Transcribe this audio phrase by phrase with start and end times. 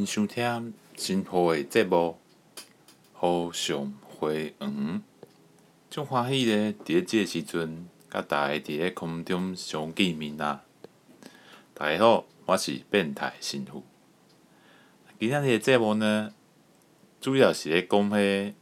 [0.00, 2.18] 欢迎收听新播的节目
[3.12, 4.70] 《好上回黄》，
[5.90, 6.72] 真欢喜咧！
[6.72, 10.64] 伫咧即个时阵，甲大家伫咧空中相见面啦。
[11.74, 13.84] 大家好，我是变态神父。
[15.18, 16.32] 今天的节目呢，
[17.20, 18.54] 主要是咧讲迄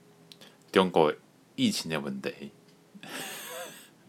[0.73, 1.15] 中国
[1.55, 2.51] 疫情的问题。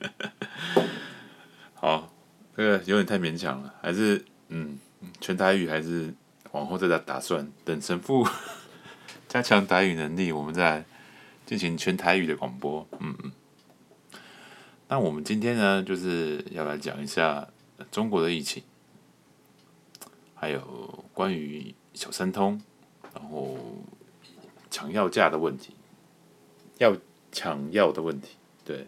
[1.76, 2.12] 好，
[2.58, 4.80] 这个有点太勉强了，还是嗯，
[5.22, 6.12] 全台语还是。
[6.52, 8.27] 往后再打打算，等神父
[9.30, 10.84] 加强台语能力，我们再
[11.45, 12.88] 进行全台语的广播。
[12.99, 13.31] 嗯嗯。
[14.88, 17.48] 那我们今天呢，就是要来讲一下
[17.91, 18.63] 中国的疫情，
[20.34, 22.59] 还有关于小三通，
[23.13, 23.56] 然后
[24.72, 25.75] 抢药价的问题，
[26.80, 26.97] 要
[27.31, 28.30] 抢药的问题。
[28.66, 28.88] 对，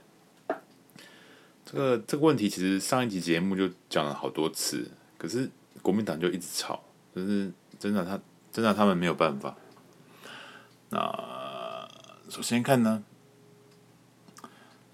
[1.63, 5.51] 这个这个问题其实上一集节目就讲了好多次，可是
[5.83, 6.83] 国民党就一直吵。
[7.15, 8.19] 就是真的，他
[8.51, 9.55] 真的他们没有办法。
[10.89, 11.87] 那
[12.29, 13.03] 首先看呢，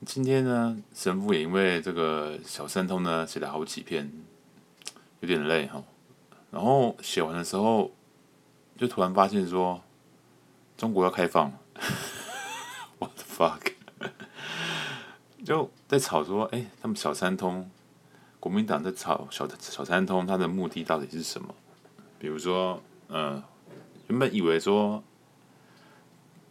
[0.06, 4.12] 今天呢，神父也因为这个小三通呢写了好几篇，
[5.20, 5.84] 有点累哈。
[6.50, 7.92] 然后写完的时候，
[8.78, 9.82] 就突然发现说，
[10.78, 11.52] 中国要开放，
[13.00, 13.74] What the fuck？
[15.46, 17.70] 就在吵说，哎，他们小三通，
[18.40, 21.54] 国民党在吵小小三通，他的目的到底是什么？
[22.20, 23.44] 比如说，呃，
[24.08, 25.04] 原本以为说，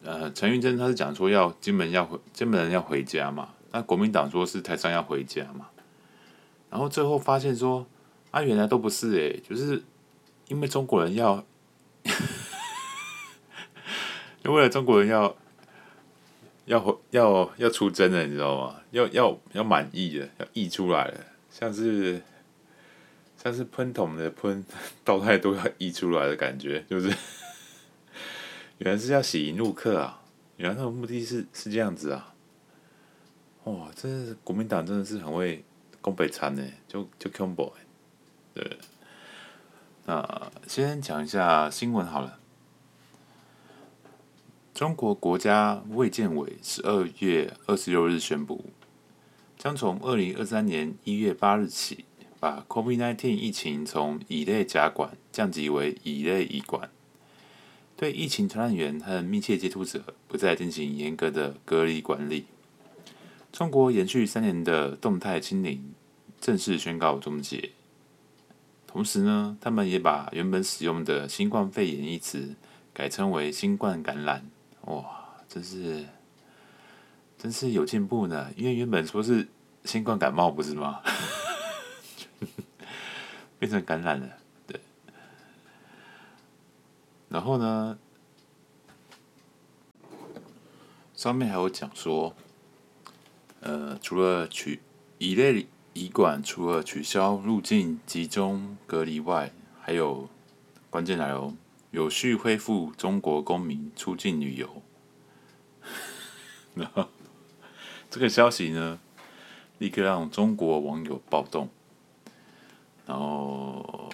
[0.04, 5.68] 呃，陈玉珍他是讲说要金门要回金门人要回家嘛，那国民党说是台商要回家嘛，
[6.70, 7.84] 然后最后发现说，
[8.30, 9.82] 啊，原来都不是诶、就是
[10.46, 11.44] 因为中国人要，
[14.44, 15.34] 因为中国人要
[16.66, 18.76] 要回要要出征了，你知道吗？
[18.92, 21.20] 要要要满意了，要溢出来了，
[21.50, 22.22] 像是。
[23.46, 24.64] 但是喷桶的喷
[25.04, 27.06] 倒太多要溢出来的感觉，就是
[28.78, 30.20] 原来是要洗迎陆客啊！
[30.56, 32.34] 原来他的目的是是这样子啊！
[33.62, 35.64] 哇，这是国民党真的是很会
[36.00, 37.72] 攻北餐呢，就就 combo
[38.52, 38.78] 对。
[40.06, 42.40] 那先讲一下新闻好了。
[44.74, 48.72] 中国国家卫健委十二月二十六日宣布，
[49.56, 52.05] 将从二零二三年一月八日起。
[52.46, 56.88] 把 COVID-19 疫情从乙类甲管降级为乙类乙管，
[57.96, 62.46] 对疫情传染源和密切接触者不再进行严格的隔离管理。
[63.52, 65.92] 中国延续三年的动态清零
[66.40, 67.70] 正式宣告终结。
[68.86, 72.54] 同时呢，他们也把原本使用的“新冠肺炎”一词
[72.94, 74.48] 改称为“新冠感染”。
[74.86, 75.04] 哇，
[75.48, 76.06] 真是
[77.36, 78.52] 真是有进步呢！
[78.56, 79.48] 因为原本说是
[79.84, 81.00] 新冠感冒，不是吗？
[83.66, 84.80] 变成感染了，对。
[87.28, 87.98] 然后呢，
[91.16, 92.32] 上面还有讲说，
[93.58, 94.80] 呃，除了取
[95.18, 99.50] 乙类乙管，除了取消入境集中隔离外，
[99.80, 100.28] 还有
[100.88, 101.56] 关键来哦，
[101.90, 104.80] 有序恢复中国公民出境旅游。
[106.76, 107.08] 然后
[108.08, 109.00] 这个消息呢，
[109.78, 111.68] 立刻让中国网友暴动。
[113.06, 114.10] 然后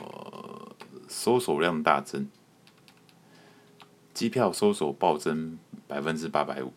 [1.08, 2.28] 搜索量大增，
[4.12, 5.58] 机票搜索暴增
[5.88, 6.72] 百分之八百五，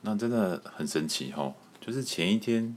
[0.00, 1.54] 那真的很神奇哦。
[1.80, 2.76] 就是前一天，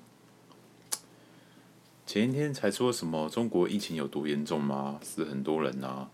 [2.05, 4.99] 前一天才说什么中国疫情有多严重吗？
[5.01, 6.09] 死很多人啊，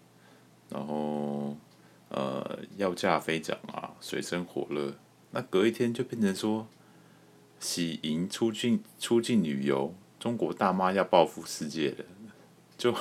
[0.69, 1.57] 然后
[2.09, 4.93] 呃药价飞涨啊，水深火热。
[5.31, 6.67] 那隔一天就变成说
[7.59, 12.05] 喜迎出境出境旅游，中国大妈要报复世界了。
[12.79, 12.95] 就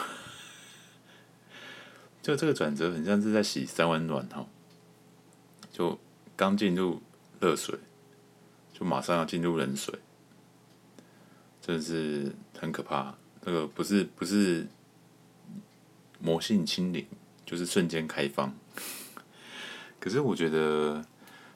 [2.20, 4.44] 就这个转折很像是在洗三温暖哈，
[5.72, 5.98] 就
[6.36, 7.00] 刚进入
[7.40, 7.78] 热水，
[8.74, 9.94] 就马上要进入冷水，
[11.62, 13.14] 真的是很可怕。
[13.40, 14.66] 这个不是不是
[16.18, 17.06] 魔性清零，
[17.46, 18.52] 就是瞬间开放。
[20.00, 21.04] 可是我觉得，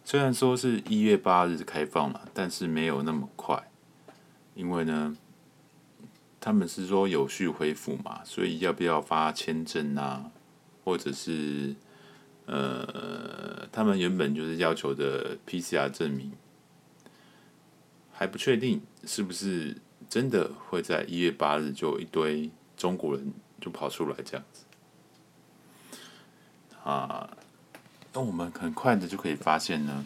[0.05, 3.69] 虽然说是一月八日开放了，但是没有那么快，
[4.55, 5.17] 因为呢。
[6.45, 10.33] 他们是说有序恢复嘛，所以要不要发签证啊？
[10.83, 11.77] 或者是
[12.47, 16.33] 呃，他们原本就是要求的 PCR 证明，
[18.11, 19.77] 还不确定是不是
[20.09, 24.65] 真的会在一月八日就一堆中国人就跑出来这样子
[26.83, 27.31] 啊？
[28.13, 30.05] 那我们很快的就可以发现呢，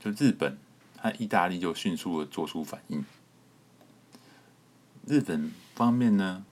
[0.00, 0.56] 就日本
[0.96, 3.04] 和意大利就迅速的做出反应。
[5.06, 6.44] 日本方面呢，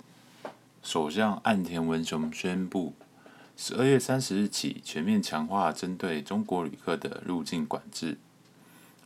[0.83, 2.95] 首相岸田文雄宣布，
[3.57, 8.19] 十二月三十日起全面强化针对中国旅客的入境管制。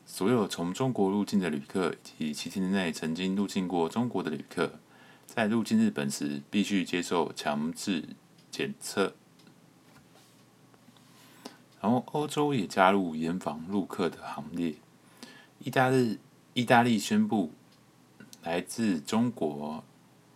[0.07, 4.79] 所有从中国入境的旅客以及七天内曾经入境过中国的旅客，
[5.27, 8.11] 在入境日本时必须接受强制
[8.51, 9.15] 检测。
[11.81, 14.77] 然后，欧洲也加入严防入客的行列。
[15.59, 16.19] 意大利
[16.55, 17.53] 意大利宣布，
[18.43, 19.85] 来自中国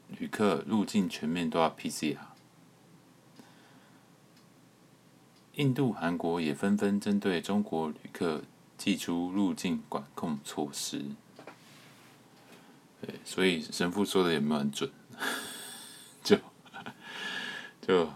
[0.09, 2.19] 旅客入境全面都要 PCR。
[5.55, 8.43] 印度、韩国也纷纷针对中国旅客
[8.79, 11.05] 祭出入境管控措施。
[13.01, 14.89] 对，所以神父说的有没有很准？
[16.23, 16.39] 就
[17.81, 18.09] 就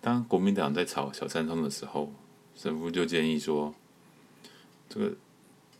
[0.00, 2.12] 当国民党在炒小三通的时候，
[2.54, 3.74] 神父就建议说，
[4.88, 5.16] 这个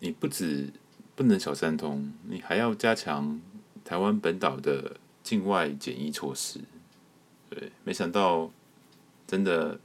[0.01, 0.73] 你不止。
[1.15, 3.39] 不能小三通，你还要加强
[3.85, 6.61] 台湾本岛的境外检疫措施。
[7.51, 8.51] 对，没想到
[9.27, 9.79] 真的，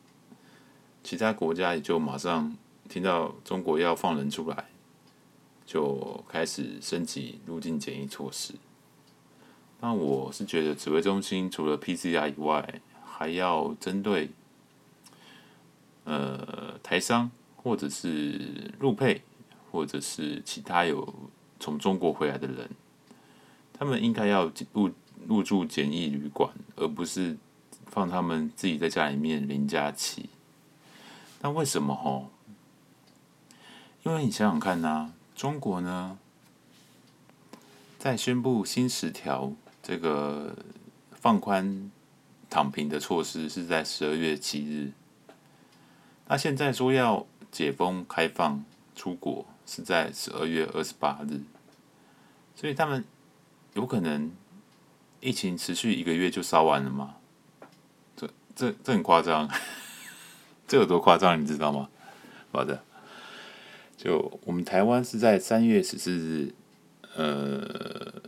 [1.04, 2.56] 其他国家也就马上
[2.88, 4.70] 听到中国要放人出来，
[5.66, 8.54] 就开始升级入境检疫措施。
[9.82, 14.30] 那我是觉得指挥中心除了 PCR 以外，还要针对
[16.06, 19.22] 呃台商或者是陆配。
[19.70, 21.14] 或者是其他有
[21.60, 22.70] 从中国回来的人，
[23.78, 24.92] 他们应该要入
[25.28, 27.38] 入住简易旅馆，而不是
[27.88, 30.30] 放他们自己在家里面零加七。
[31.42, 31.96] 那为什么？
[31.96, 32.30] 吼，
[34.04, 36.18] 因为你想想看呐、中国呢，
[37.98, 39.52] 在宣布新十条
[39.84, 40.56] 这个
[41.12, 41.92] 放宽
[42.50, 44.92] 躺平的措施是在十二月七日，
[46.28, 48.64] 那现在说要解封开放
[48.96, 49.46] 出国。
[49.70, 51.42] 是在十二月二十八日，
[52.56, 53.04] 所以他们
[53.74, 54.32] 有可能
[55.20, 57.16] 疫情持续一个月就烧完了吗？
[58.16, 59.50] 这这这很夸张，
[60.68, 61.90] 这有多夸张你知道吗？
[62.52, 62.84] 好的，
[63.96, 66.54] 就我们台湾是在三月十四日，
[67.16, 68.22] 呃，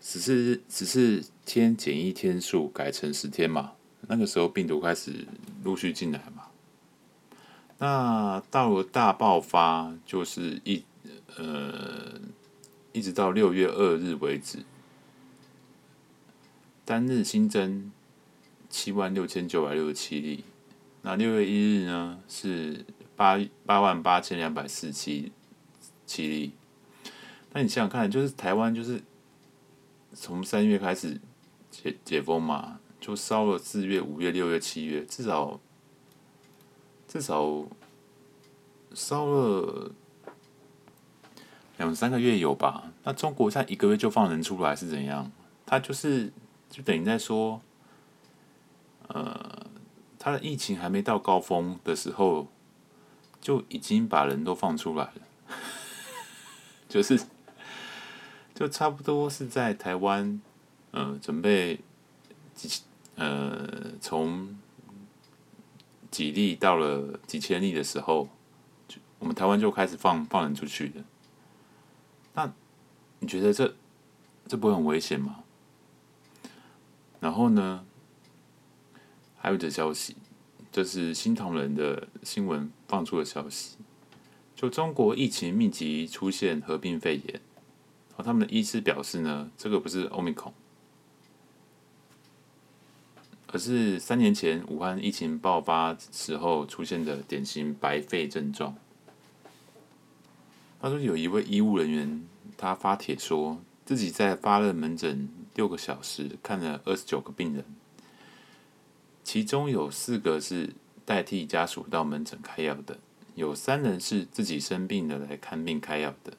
[0.00, 3.72] 十四日十四天检疫天数改成十天嘛，
[4.06, 5.26] 那个时候病毒开始
[5.62, 6.44] 陆续进来嘛。
[7.78, 10.82] 那到了大爆发，就是一
[11.36, 12.18] 呃，
[12.98, 14.58] 一直到六月二日为止，
[16.84, 17.92] 单日新增
[18.68, 20.42] 七万六千九百六十七例。
[21.02, 22.84] 那六月一日呢，是
[23.14, 25.30] 八八万八千两百四七
[26.04, 26.52] 七例。
[27.52, 29.00] 那你想想看，就是台湾就是
[30.12, 31.20] 从三月开始
[31.70, 35.60] 解解封嘛，就烧了四月、五月、六月、七月，至少。
[37.10, 37.64] 至少
[38.92, 39.90] 烧了
[41.78, 42.92] 两三个月有吧？
[43.04, 45.32] 那中国在一个月就放人出来是怎样？
[45.64, 46.32] 他就是
[46.68, 47.60] 就等于在说，
[49.08, 49.66] 呃，
[50.18, 52.48] 他的疫情还没到高峰的时候，
[53.40, 55.12] 就已经把人都放出来了，
[56.88, 57.18] 就是
[58.54, 60.40] 就差不多是在台湾，
[60.90, 61.80] 呃，准备
[62.54, 62.82] 几
[63.16, 64.56] 呃从。
[66.10, 68.30] 几例到了几千例的时候，
[68.88, 71.04] 就我们台湾就开始放放人出去的。
[72.38, 72.52] 那
[73.18, 73.74] 你觉得这
[74.46, 75.42] 这不会很危险吗？
[77.18, 77.84] 然后呢，
[79.36, 80.14] 还有一则消息，
[80.70, 83.76] 这是新唐人的新闻放出的消息，
[84.54, 87.32] 就中国疫情密集出现合并肺炎，
[88.10, 90.52] 然后他们的医师表示呢，这个不是 Omicron。
[93.48, 98.76] 而是三年前武汉疫情爆发时候出现的典型白肺症状。
[100.80, 102.22] 他说有一位医务人员，
[102.56, 107.64] 他发帖说自己在发热门诊六个小时看了二十九个病人，
[109.24, 112.98] 其中有四个是代替家属到门诊开药的，
[113.34, 116.34] 有三人是自己生病了来看病开药的，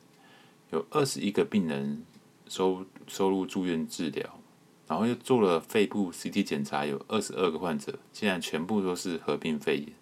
[0.71, 2.03] 有二十一个病人
[2.47, 4.39] 收收入住院治疗。
[4.87, 9.93] 然后又做了肺部 CT 检查，有二十二个患者，竟然全部都是合并肺炎。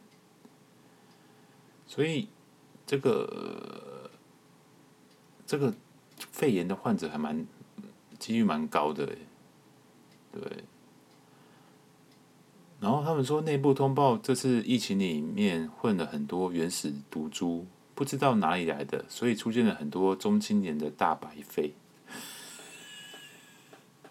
[1.85, 2.29] 所以
[2.85, 4.09] 这个
[5.47, 5.73] 这个
[6.17, 7.47] 肺炎的患者还蛮
[8.19, 9.07] 几率蛮高的，
[10.31, 10.41] 对。
[12.79, 21.73] 然后他们说内部通报，这次疫情里面混了很多原始毒株，不知道哪里来的，所以出现了很多中青年的大白肺。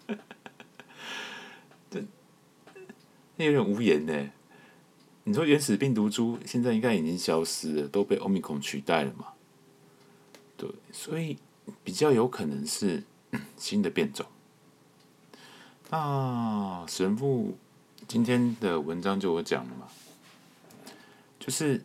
[3.37, 4.31] 那有点无言呢。
[5.25, 9.27] 你说原始病毒株现在应该已经消失了，都被欧米孔取代了嘛？
[10.57, 11.39] 对，所以
[11.85, 13.03] 比较有可能是
[13.57, 14.27] 新的变种。
[15.91, 17.57] 那神父
[18.09, 19.87] 今天的文章就我讲了嘛，
[21.39, 21.85] 就是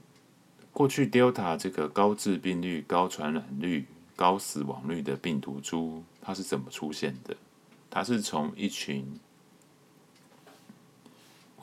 [0.71, 3.85] 过去 Delta 这个高致病率、高传染率、
[4.15, 7.35] 高死亡率的病毒株，它是怎么出现的？
[7.89, 9.19] 它是从一群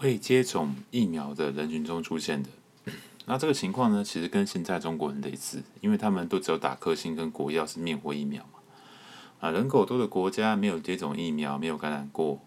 [0.00, 2.50] 未接种疫苗的人群中出现的。
[3.28, 8.58] 那这个情况呢，其实跟现在中国很类似，因为他们都只有打科兴跟国药是灭活疫苗嘛。
[9.40, 12.40] 啊，人口多的国家没有接种疫苗，没有感染过，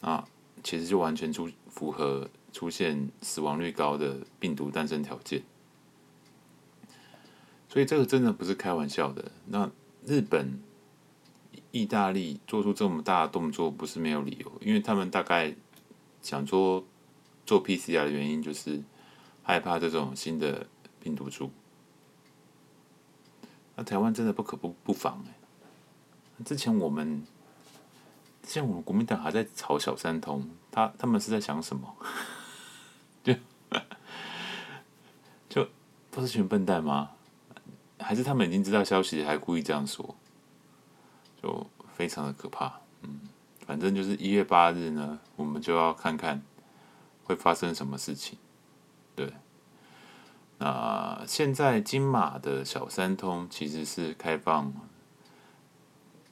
[0.00, 0.26] 啊，
[0.64, 5.42] 其实就完全出符合出现死亡率高的病毒诞生条件。
[7.68, 9.30] 所以这个真的不是开玩笑的。
[9.44, 9.70] 那
[10.06, 10.58] 日本、
[11.70, 15.54] 意大利做出这么大的动作，不是没有理由，因为他们大概
[16.22, 16.82] 想说
[17.44, 18.82] 做 PCR 的原因就是。
[19.46, 20.66] 害怕这种新的
[20.98, 21.50] 病毒株，
[23.76, 26.42] 那台湾真的不可不不防哎。
[26.44, 27.24] 之前我们，
[28.42, 31.94] 之前我们国民党还在吵小三通，他他们是在想什么？
[33.22, 33.34] 就
[35.48, 35.68] 就
[36.10, 37.12] 都是群笨蛋吗？
[38.00, 40.16] 还是他们已经知道消息，还故意这样说？
[41.40, 42.80] 就非常的可怕。
[43.02, 43.20] 嗯，
[43.64, 46.42] 反正就是一月八日呢，我们就要看看
[47.22, 48.36] 会发生什么事情。
[49.16, 49.32] 对，
[50.58, 54.70] 那现在金马的小三通其实是开放，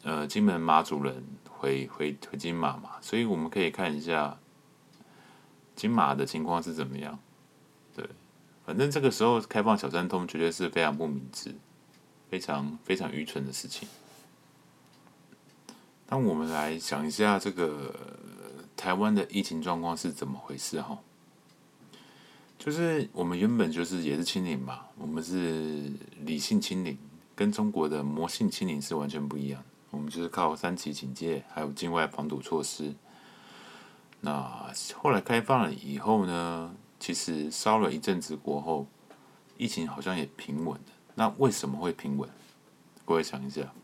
[0.03, 4.39] 呃，金门马祖人回回回金马嘛，所以我们可以看一下
[5.75, 7.19] 金马的情况是怎么样。
[7.97, 8.07] 对，
[8.67, 11.55] 反正这个时候开放小三通绝对是非常不明智、
[12.29, 13.89] 非常非常愚蠢的事情。
[16.09, 17.95] 那我们来想一下，这个
[18.77, 20.83] 台湾的疫情状况是怎么回事？
[20.83, 20.99] 哈。
[22.65, 26.97] 就是我们原本就是也是清零嘛，我们是理性清零，
[27.37, 29.63] 跟中国的魔性清零是完全不一样。
[29.91, 32.95] 我们就是靠三级警戒，还有境外防堵措施。
[34.23, 38.87] 那后来开放了以后呢，其实烧了一阵子过后，
[39.59, 40.87] 疫情好像也平稳了。
[41.17, 42.27] 那为什么会平稳？
[43.05, 43.75] 各位想一下，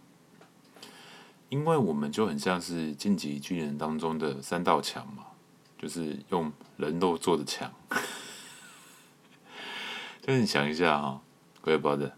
[1.50, 5.26] 因为我们就很像是晋级巨人当中的三道墙嘛，
[5.78, 7.70] 就是用人肉做的墙。
[10.22, 11.20] 就是你想一下哈，
[11.62, 12.12] 各位宝的，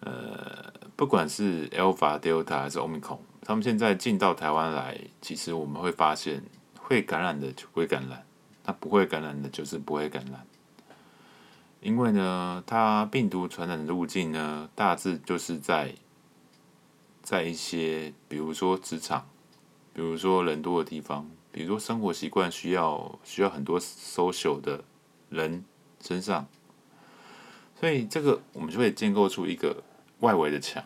[0.00, 6.42] 呃，不管是 Alpha、Delta 还是 Omicron，他们现在进到台湾来，其实我们会发现，
[6.76, 8.26] 会感染的就会感染，
[8.66, 10.46] 那不会感染的就是不会感染。
[11.80, 15.94] 因为呢，它病毒传染的路径呢，大致就是在
[17.22, 19.26] 在一些，比如说职场，
[19.94, 24.84] 比如说人多的地方，比如说生活习惯需要需要很多 social 的
[25.30, 25.64] 人
[26.02, 26.46] 身上。
[27.78, 29.84] 所以这个我们就会建构出一个
[30.18, 30.82] 外围的墙，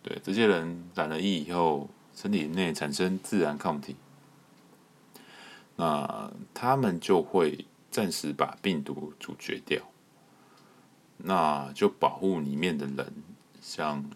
[0.00, 3.96] 对，这些人染了疫以后，身体内产生自然抗体，
[5.74, 9.82] 那他们就会暂时把病毒阻绝掉，
[11.16, 13.12] 那就保护里面的人，
[13.60, 14.08] 像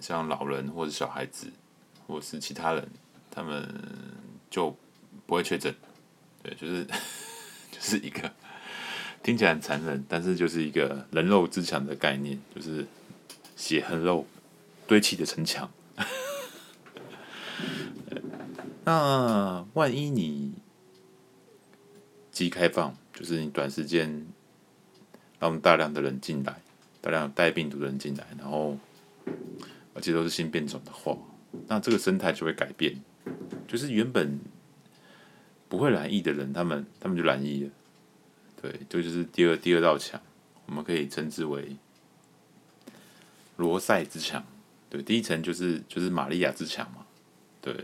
[0.00, 1.52] 像老人或者小孩子，
[2.06, 2.88] 或是其他人，
[3.30, 3.68] 他们
[4.48, 4.74] 就
[5.26, 5.74] 不会确诊，
[6.42, 6.84] 对，就是
[7.70, 8.32] 就是一个。
[9.22, 12.86] 听起来很残忍，但是就是一个人肉之墙的概念，就是
[13.54, 14.26] 血和肉
[14.86, 15.70] 堆砌的城墙。
[18.84, 20.54] 那万一你
[22.32, 24.26] 即开放，就是你短时间
[25.38, 26.60] 让大量的人进来，
[27.02, 28.78] 大量带病毒的人进来，然后
[29.92, 31.16] 而且都是新变种的话，
[31.68, 32.98] 那这个生态就会改变，
[33.68, 34.40] 就是原本
[35.68, 37.70] 不会染疫的人，他们他们就染疫了。
[38.60, 40.20] 对，这就，是第二第二道墙，
[40.66, 41.76] 我们可以称之为
[43.56, 44.44] 罗塞之墙。
[44.90, 47.06] 对，第一层就是就是玛利亚之墙嘛。
[47.62, 47.74] 对，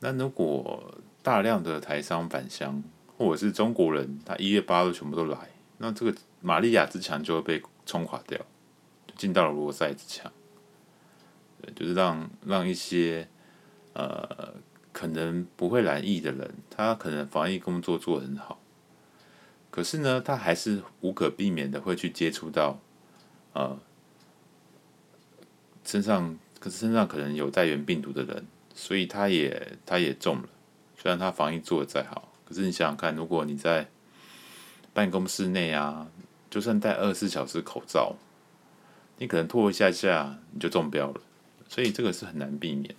[0.00, 2.82] 那如果大量的台商返乡，
[3.16, 5.38] 或者是中国人，他一月八日全部都来，
[5.78, 8.38] 那这个玛利亚之墙就会被冲垮掉，
[9.06, 10.30] 就进到了罗塞之墙。
[11.62, 13.26] 对，就是让让一些
[13.94, 14.54] 呃
[14.92, 18.60] 可能不会染疫的人，他可能防疫工作做得很好。
[19.74, 22.78] 可是呢，他还是无可避免的会去接触到，
[23.54, 23.76] 呃，
[25.84, 30.48] 身上可是身上可能有带原病毒的人，所以他也他也中了。
[30.96, 33.88] 虽然他防疫做的再好，可是你想想看，如果你在
[34.92, 36.06] 办公室内啊，
[36.48, 38.14] 就算戴二十四小时口罩，
[39.18, 41.20] 你可能脱一下下你就中标了。
[41.68, 42.94] 所以这个是很难避免。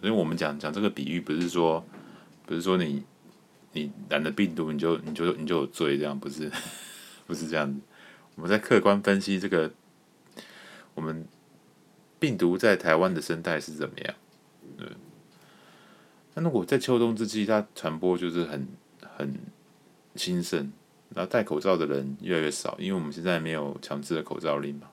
[0.00, 1.86] 所以我们讲讲这个比喻，不是说
[2.44, 3.04] 不是说你。
[3.76, 6.50] 你染了病毒，你就你就你就有罪，这样不是
[7.28, 7.78] 不是这样子。
[8.34, 9.70] 我们在客观分析这个，
[10.94, 11.26] 我们
[12.18, 14.14] 病毒在台湾的生态是怎么样？
[14.78, 14.88] 对。
[16.34, 18.66] 那如果在秋冬之际，它传播就是很
[19.00, 19.34] 很
[20.16, 20.72] 兴盛，
[21.14, 24.88] 然后戴口罩的人越来越少，因为我们现在没有强制的口罩令嘛，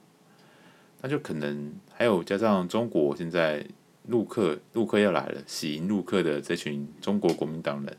[1.02, 3.66] 那就可能还有加上中国现在
[4.08, 7.98] 陆客陆客要来了，喜迎陆客的这群中国国民党人，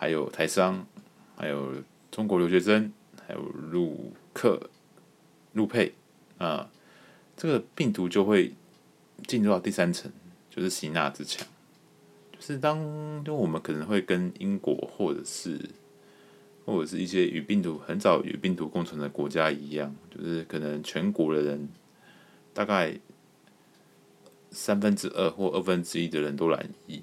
[0.00, 0.86] 还有台商，
[1.36, 1.74] 还有
[2.12, 2.92] 中国留学生，
[3.26, 4.70] 还有陆客
[5.54, 5.92] 陆配
[6.38, 6.70] 啊，
[7.36, 8.54] 这个病毒就会
[9.26, 10.08] 进入到第三层，
[10.48, 11.44] 就是吸纳之墙。
[12.38, 12.78] 是当
[13.24, 15.58] 就我们可能会跟英国或者是
[16.64, 21.68] 或者是一些与病毒很早与病毒共存的国家一样，就是可能全国的人
[22.54, 22.96] 大概
[24.52, 27.02] 三分之二或二分之一的人都染疫，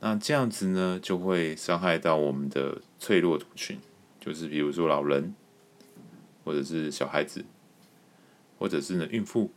[0.00, 3.78] 那这样子呢就会伤害到我们的脆弱族群，
[4.20, 5.34] 就是比如说老人，
[6.44, 7.44] 或者是小孩子，
[8.58, 9.50] 或者是呢孕妇，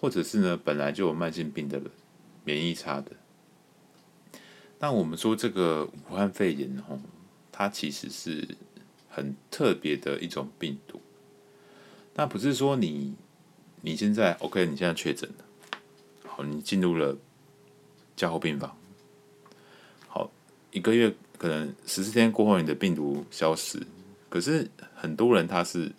[0.00, 1.90] 或者是呢本来就有慢性病的人，
[2.44, 3.12] 免疫差的。
[4.78, 6.98] 那我们说这个武汉肺炎哦，
[7.52, 8.56] 它其实是
[9.08, 11.00] 很特别的一种病毒。
[12.14, 13.14] 那不是说你
[13.82, 15.44] 你现在 OK，你现在确诊了，
[16.26, 17.16] 好，你进入了
[18.16, 18.76] 加护病房，
[20.72, 23.80] 一个月可能十四天过后，你的病毒消失。
[24.28, 25.92] 可是很多人他是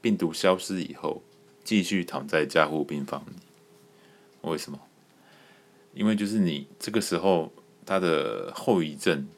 [0.00, 1.22] 病毒消失以后，
[1.62, 3.36] 继续躺在加护病房里。
[4.40, 4.80] 为什么？
[5.92, 7.52] 因为就是你这个时候。
[7.88, 9.28] 他的后遗症，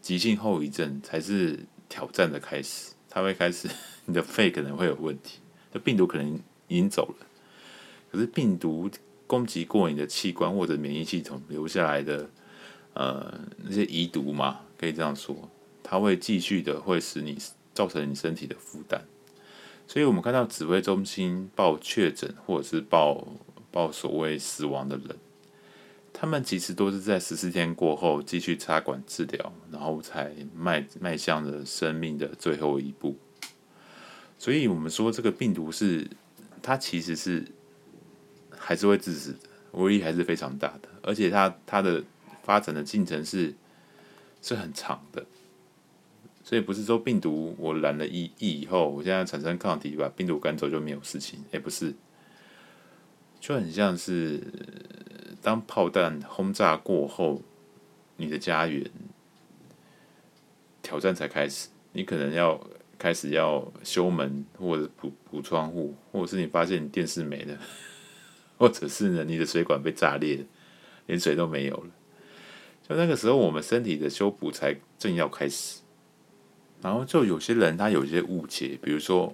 [0.00, 2.92] 急性后遗症才是挑战的开始。
[3.08, 3.68] 他会开始，
[4.04, 5.40] 你的肺可能会有问题，
[5.74, 7.26] 这病毒可能已经走了。
[8.12, 8.88] 可是病毒
[9.26, 12.30] 攻击过你的器官或者免疫系统留下来的，
[12.94, 15.48] 呃，那些遗毒嘛，可以这样说，
[15.82, 17.38] 它会继续的会使你
[17.72, 19.04] 造成你身体的负担。
[19.86, 23.26] 所以我们看到指挥中心报确诊或者是报
[23.70, 25.16] 报所谓死亡的人。
[26.12, 33.16] 他们其实都是在十四天过后继续插管治疗，然后才迈迈向了生命的最后一步。
[34.38, 36.06] 所以，我们说这个病毒是
[36.60, 37.46] 它其实是
[38.50, 39.38] 还是会致死的，
[39.72, 42.02] 威力还是非常大的，而且它它的
[42.50, 43.54] 发展的进程是
[44.42, 45.24] 是很长的。
[46.42, 51.94] 所以不是说病毒我染了疫疫以后，我现在产生抗体把病毒赶走就没有事情，也不是，
[53.38, 54.42] 就很像是。
[55.42, 57.40] 当炮弹轰炸过后，
[58.16, 58.90] 你的家园
[60.82, 61.68] 挑战才开始。
[61.92, 62.60] 你可能要
[62.98, 67.56] 开始要修门，或者补补窗户，或者是你发现你电视没了，
[68.58, 70.44] 或者是呢你的水管被炸裂，
[71.06, 71.90] 连水都没有了。
[72.90, 75.78] 就那个时候，我们身体的修补才正要开始。
[76.82, 79.32] 然后就有些人他有一些误解，比如说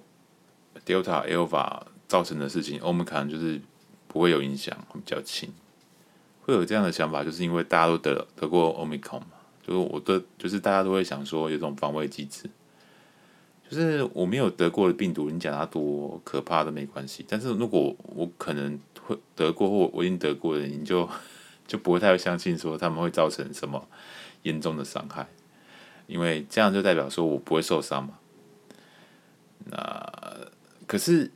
[0.85, 3.59] Delta、Alpha 造成的事情，我们可能就是
[4.07, 5.51] 不会有影响，会比较轻。
[6.41, 9.31] 会有这样的想法，就是因为大家都得得过 Omicron 嘛，
[9.65, 12.49] 就是我的，就是大家都会想说有种防卫机制，
[13.67, 17.25] 就是我没有得过的病毒，你讲它多可怕都没关系。
[17.27, 21.09] 但是如果我可能会得过或我已经得过的，你就
[21.67, 23.87] 就不会太相信说他们会造成什么
[24.43, 25.27] 严重的伤害，
[26.07, 28.17] 因为这样就代表说我不会受伤嘛。
[29.65, 30.49] 那
[30.87, 31.29] 可是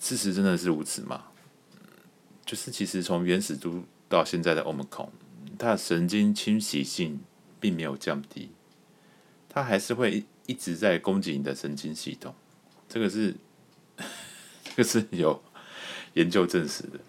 [0.00, 1.24] 事实真的是如此吗？
[2.46, 5.10] 就是其实从原始都到现在的 Omicron，
[5.58, 7.20] 它的神经侵袭性
[7.58, 8.50] 并没有降低，
[9.48, 12.34] 它还是会一直在攻击你的神经系统。
[12.88, 13.34] 这个是，
[14.64, 15.42] 这个是有
[16.14, 17.00] 研究证实的。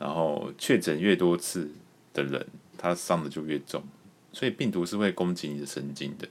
[0.00, 1.70] 然后确诊越多次
[2.14, 2.46] 的人，
[2.78, 3.84] 他伤的就越重。
[4.32, 6.26] 所以病毒是会攻击你的神经的。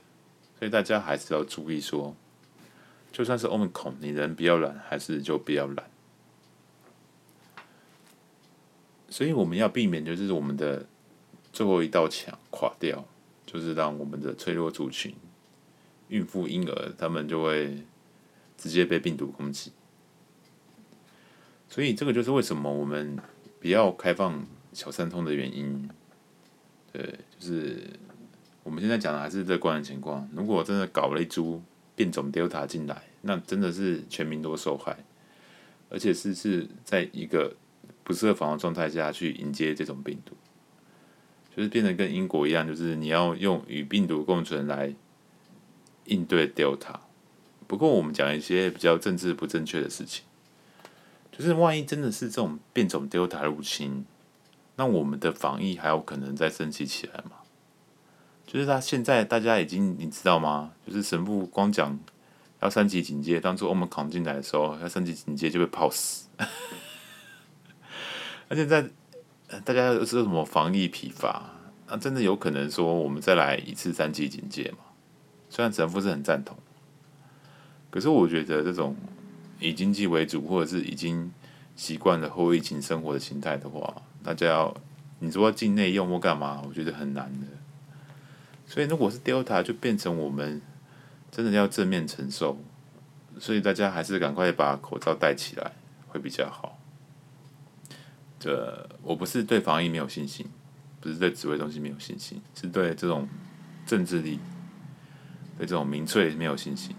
[0.58, 2.16] 所以大家还是要注意说，
[3.12, 5.88] 就算是 Omicron，你人比较懒，还是就比较懒。
[9.08, 10.84] 所以我们要避免，就是我们的
[11.52, 13.04] 最后一道墙垮掉，
[13.46, 15.14] 就是让我们的脆弱族群、
[16.08, 17.84] 孕妇、婴儿，他们就会
[18.58, 19.70] 直接被病毒攻击。
[21.68, 23.16] 所以这个就是为什么我们
[23.60, 25.88] 不要开放小三通的原因。
[26.92, 27.78] 对，就是
[28.64, 30.28] 我们现在讲的还是乐观的情况。
[30.34, 31.62] 如果真的搞了一株
[31.94, 34.96] 变种 Delta 进来，那真的是全民都受害，
[35.88, 37.54] 而且是是在一个。
[38.02, 40.34] 不设防的状态下去迎接这种病毒，
[41.54, 44.92] 就是变得跟英国一样，就是你要用与病毒共存来
[46.06, 46.98] 应对 Delta。
[47.68, 50.24] 不过我们讲一些比较政治不正确的事情，
[51.40, 54.04] 就是万一真的是这种变种 Delta 入侵，
[54.76, 57.30] 那我们的防疫还有可能再升级起来吗？
[58.46, 60.72] 就是他现在大家已经你知道吗？
[60.86, 61.98] 就是神父光讲
[62.60, 66.28] 要三级警戒，当初我们扛进来的时候要三级警戒就被泡死。
[68.48, 68.90] 而且在
[69.64, 71.54] 大家是什么防疫疲乏？
[71.88, 74.78] 那真的有可能说我们再来一次三级警戒吗？
[75.48, 76.58] 虽然神父是很赞同，
[77.90, 78.94] 可是我觉得这种
[79.60, 81.32] 以经济为主，或者是已经
[81.76, 84.76] 习惯了后疫情生活的形态的话，大家要
[85.20, 87.46] 你说要境内用或干嘛，我觉得很难的。
[88.66, 90.60] 所以如果是 Delta，就变成我们
[91.30, 92.58] 真的要正面承受。
[93.38, 95.72] 所以大家还是赶快把口罩戴起来，
[96.08, 96.78] 会比较好。
[98.38, 100.46] 这我不是对防疫没有信心。
[101.02, 103.26] 不是对指挥中心没有信心，是对这种
[103.86, 104.38] 政治力、
[105.56, 106.94] 对这种民粹没有信心。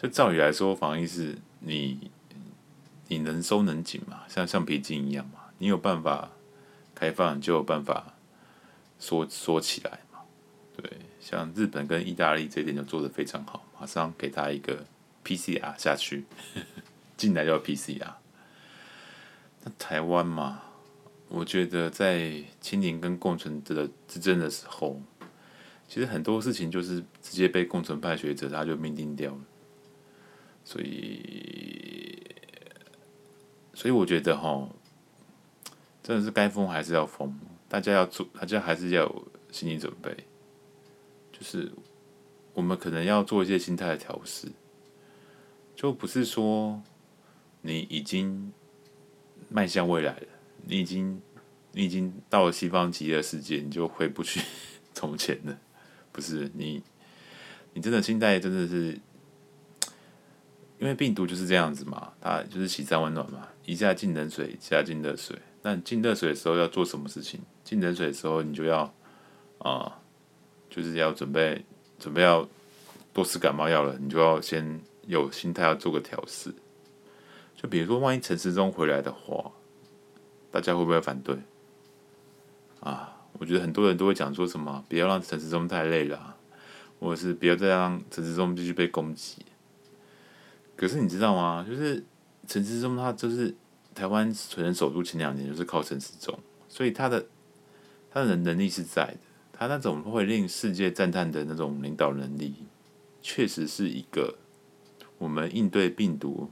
[0.00, 2.10] 就照理来说，防疫是你
[3.08, 6.30] 你能收能紧嘛，像橡皮筋一样嘛，你有办法
[6.94, 8.14] 开放，就有办法
[8.98, 10.20] 缩缩起来嘛。
[10.74, 14.86] 对，像日本跟意大利这一点就做得非常好，马上给他一个
[15.22, 16.24] PCR 下去，
[17.18, 18.14] 进来就 PCR。
[19.62, 20.62] 那台湾嘛？
[21.28, 24.98] 我觉得在清零跟共存的之争的时候，
[25.86, 29.38] 其实很多事情就是直接被共存派学者他就命定掉了。
[30.70, 32.24] 所以，
[33.74, 34.68] 所以我觉得哈，
[36.00, 37.36] 真的是该封还是要封，
[37.68, 40.16] 大家要做，大家还是要有心理准备，
[41.32, 41.72] 就是
[42.54, 44.46] 我们可能要做一些心态的调试，
[45.74, 46.80] 就不是说
[47.62, 48.52] 你已经
[49.48, 50.26] 迈向未来了。
[50.62, 51.20] 你已经，
[51.72, 54.40] 你已经到了西方极乐世界，你就回不去
[54.94, 55.58] 从前了。
[56.12, 56.80] 不是你，
[57.74, 58.96] 你真的心态真的是，
[60.80, 65.38] 因为病毒就是这样子嘛，它就是喜三温暖嘛，一下进冷水，一下进热水。
[65.62, 67.38] 那你进热水的时候要做什么事情？
[67.62, 68.92] 进冷水的时候你就要
[69.58, 70.00] 啊、
[70.68, 71.64] 就是要准备
[71.98, 72.48] 准备要
[73.12, 76.52] 多吃感冒药了，你就要先有心态要做个调试。
[77.54, 79.52] 就比如说，万一陈时中回来的话。
[80.52, 81.36] 大家会不会反对？
[82.80, 86.36] 啊，我觉得很多人都会讲说什么，不要让陈时中太累了啊，
[86.98, 89.46] 或者是不要再让陈时中继续被攻击。
[90.80, 91.62] 可是你知道吗？
[91.68, 92.02] 就是
[92.46, 93.54] 陈时中他就是
[93.94, 96.38] 台湾可能守住前两年就是靠陈时中，
[96.70, 97.26] 所以他的
[98.10, 99.18] 他的能力是在的，
[99.52, 102.54] 他那种会令世界赞叹的那种领导能力，
[103.20, 104.38] 确实是一个
[105.18, 106.50] 我们应对病毒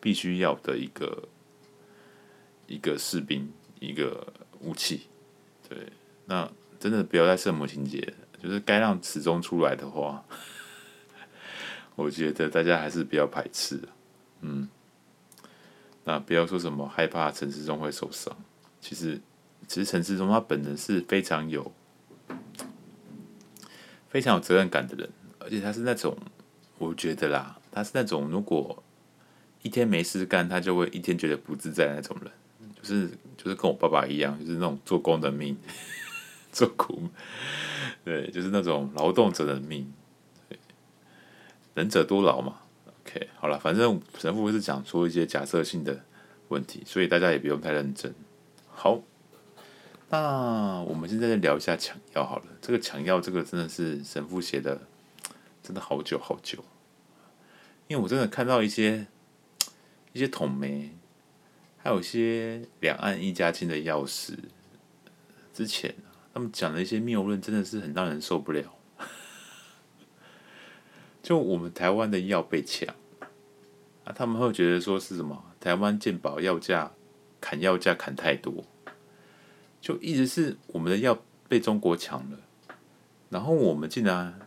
[0.00, 1.28] 必须要的一个。
[2.70, 5.04] 一个士兵，一个武器，
[5.66, 5.90] 对，
[6.26, 6.46] 那
[6.78, 10.22] 真的不要再圣母情节，就是该让始终出来的话，
[11.98, 13.80] 我觉得大家还是比较排斥，
[14.42, 14.68] 嗯，
[16.04, 18.32] 那不要说什么害怕陈时中会受伤，
[18.80, 19.20] 其实，
[19.66, 21.72] 其实陈时中他本人是非常有
[24.08, 26.16] 非常有责任感的人，而且他是那种，
[26.78, 28.80] 我觉得啦，他是那种如果
[29.62, 32.30] 一天没事干，他就会一天觉得不自在那种人。
[32.80, 35.58] 就是就是跟我爸爸一样，就是那种做工的命，
[36.52, 37.08] 做苦，
[38.04, 39.92] 对，就是那种劳动者的命，
[41.78, 42.58] 能者多劳嘛。
[43.04, 46.04] OK，好了，反正神父是讲出一些假设性的
[46.48, 48.14] 问题，所以大家也不用太认真。
[48.70, 49.00] 好，
[50.10, 52.44] 那我们现在再聊一下抢药好了。
[52.60, 54.80] 这个抢药，这个真的是神父写的，
[55.62, 56.62] 真的好久好久，
[57.86, 59.06] 因为我真的看到一些
[60.12, 60.90] 一些统媒。
[61.80, 64.36] 还有一些两岸一家亲的药师，
[65.54, 65.94] 之前
[66.34, 68.74] 他们讲的一些谬论，真的是很让人受不了。
[71.22, 72.94] 就我们台湾的药被抢，
[74.04, 75.44] 啊，他们会觉得说是什么？
[75.60, 76.92] 台湾健保药价
[77.40, 78.64] 砍药价砍太多，
[79.80, 82.38] 就一直是我们的药被中国抢了，
[83.30, 84.38] 然后我们竟然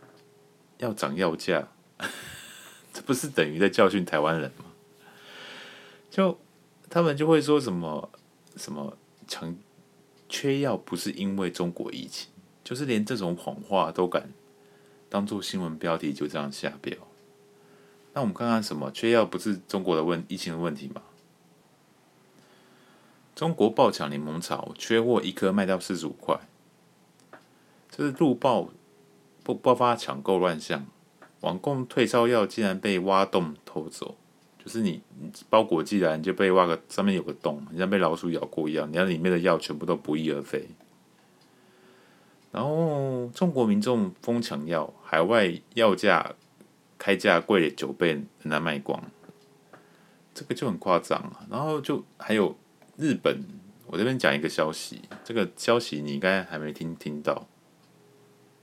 [0.78, 1.68] 要涨药价，
[2.92, 4.64] 这不是等于在教训台湾人吗？
[6.10, 6.38] 就。
[6.94, 8.10] 他们就会说什么
[8.56, 9.56] 什么强
[10.28, 12.28] 缺药不是因为中国疫情，
[12.62, 14.30] 就是连这种谎话都敢
[15.12, 16.96] 当做新闻标题就这样下标。
[18.14, 21.02] 那我们看看什么缺药不是中国的问疫情的问题吗？
[23.34, 26.40] 中国爆抢柠檬草，缺货一颗卖到四十五块，
[27.90, 28.70] 这是路爆
[29.42, 30.86] 不爆发抢购乱象，
[31.40, 34.16] 网购退烧药竟然被挖洞偷走。
[34.64, 35.02] 就是你，
[35.50, 40.68] 包裹寄来，你就被挖个上面有个洞，像被老鼠咬过一样，你看里面的药全部都不翼而飞。
[42.50, 46.34] 然后中国民众疯抢药，海外药价
[46.98, 49.02] 开价贵了九倍，很难卖光，
[50.34, 51.46] 这个就很夸张啊。
[51.50, 52.56] 然后就还有
[52.96, 53.44] 日本，
[53.86, 57.46] 我这边讲一个消息，这个消息你应该还没听听到。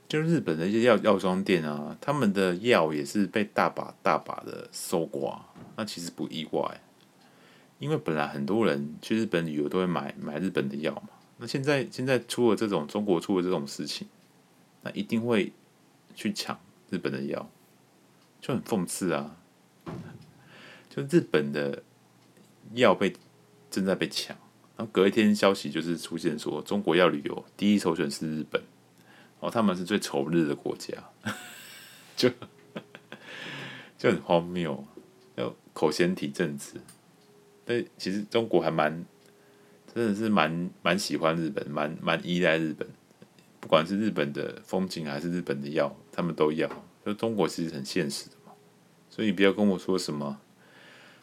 [0.08, 5.40] 就日本的一些药药妆店啊，他们的药也是被大把大把的搜刮，
[5.76, 6.80] 那其实不意外，
[7.78, 14.08] 因为本来很多人去日本旅游都会买买日本的药嘛，那现在现在出了这种中国出了这种事情，
[14.82, 15.52] 那一定会
[16.14, 16.58] 去抢
[16.90, 17.50] 日本的药，
[18.40, 19.36] 就很讽刺啊！
[20.88, 21.82] 就日本的
[22.74, 23.14] 药被
[23.70, 24.36] 正在被抢，
[24.76, 28.62] 然后隔一天消息就是出现说中国要旅游，第一首选是日本，
[29.40, 30.92] 哦，他们是最仇日的国家，
[32.16, 32.30] 就
[33.98, 34.84] 就很荒谬。
[35.36, 36.74] 要口嫌体正直，
[37.64, 39.06] 但其实中国还蛮，
[39.94, 42.86] 真的是蛮蛮喜欢日本，蛮蛮依赖日本，
[43.60, 46.68] 不管是日本的风景还是日本的药，他们都要。
[47.04, 48.52] 就中国其实很现实的嘛，
[49.08, 50.38] 所以你不要跟我说什么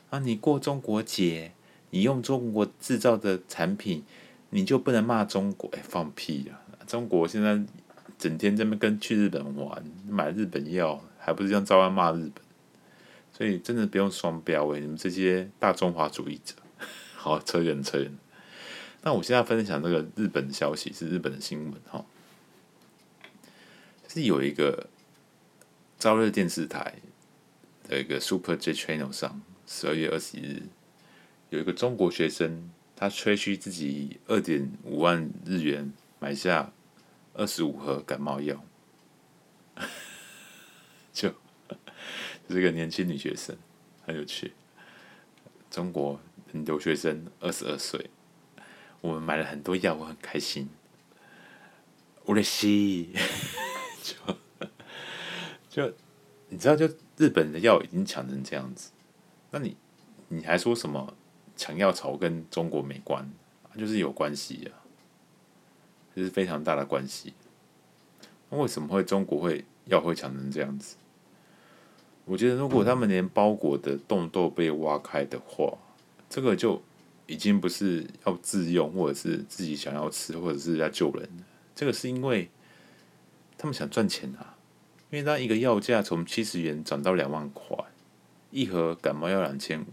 [0.09, 1.51] 啊，你过中国节，
[1.91, 4.03] 你用中国制造的产品，
[4.49, 5.69] 你就不能骂中国？
[5.73, 6.61] 哎，放屁啊！
[6.87, 7.61] 中国现在
[8.17, 12.43] 整天在那边跟去日本玩，买日本药，还不是这样照样骂日本？
[13.31, 16.55] 所以真的不用双标哎，你们这些大中华主义者，
[17.15, 18.11] 好扯远扯远。
[19.03, 22.03] 那我现在分享这个日本的消息是日本的新闻哈，
[24.17, 24.89] 是有一个
[25.99, 26.95] 朝日电视台
[27.87, 30.63] 的一个 Super J Channel 上，十二月二十一日
[31.51, 36.73] 有一个中国学生，他吹嘘自己二点五万日元买下
[37.35, 38.63] 二十五盒感冒药，
[41.13, 41.31] 就。
[42.49, 43.55] 是一个年轻女学生，
[44.05, 44.53] 很有趣。
[45.69, 46.19] 中国
[46.53, 48.09] 留学生二十二岁，
[49.01, 50.69] 我们买了很多药，我很开心。
[52.23, 53.09] 我的西，
[55.69, 55.93] 就就
[56.49, 58.91] 你知道，就日本的药已经抢成这样子，
[59.51, 59.75] 那你
[60.29, 61.13] 你还说什么
[61.55, 63.29] 抢药潮跟中国没关？
[63.77, 64.71] 就是有关系呀，
[66.15, 67.33] 这是非常大的关系。
[68.49, 70.95] 那为什么会中国会药会抢成这样子？
[72.25, 75.77] 我觉得，如果他们连包裹的洞都被挖开的话，
[76.27, 76.81] 这个就
[77.27, 81.29] 已经不是要自用，或者是自己想要吃，或者是要救人。
[81.75, 82.49] 这个是因为
[83.57, 84.55] 他们想赚钱啊！
[85.09, 87.77] 因为他一个药价从七十元涨到两万块，
[88.51, 89.85] 一盒感冒药两千五。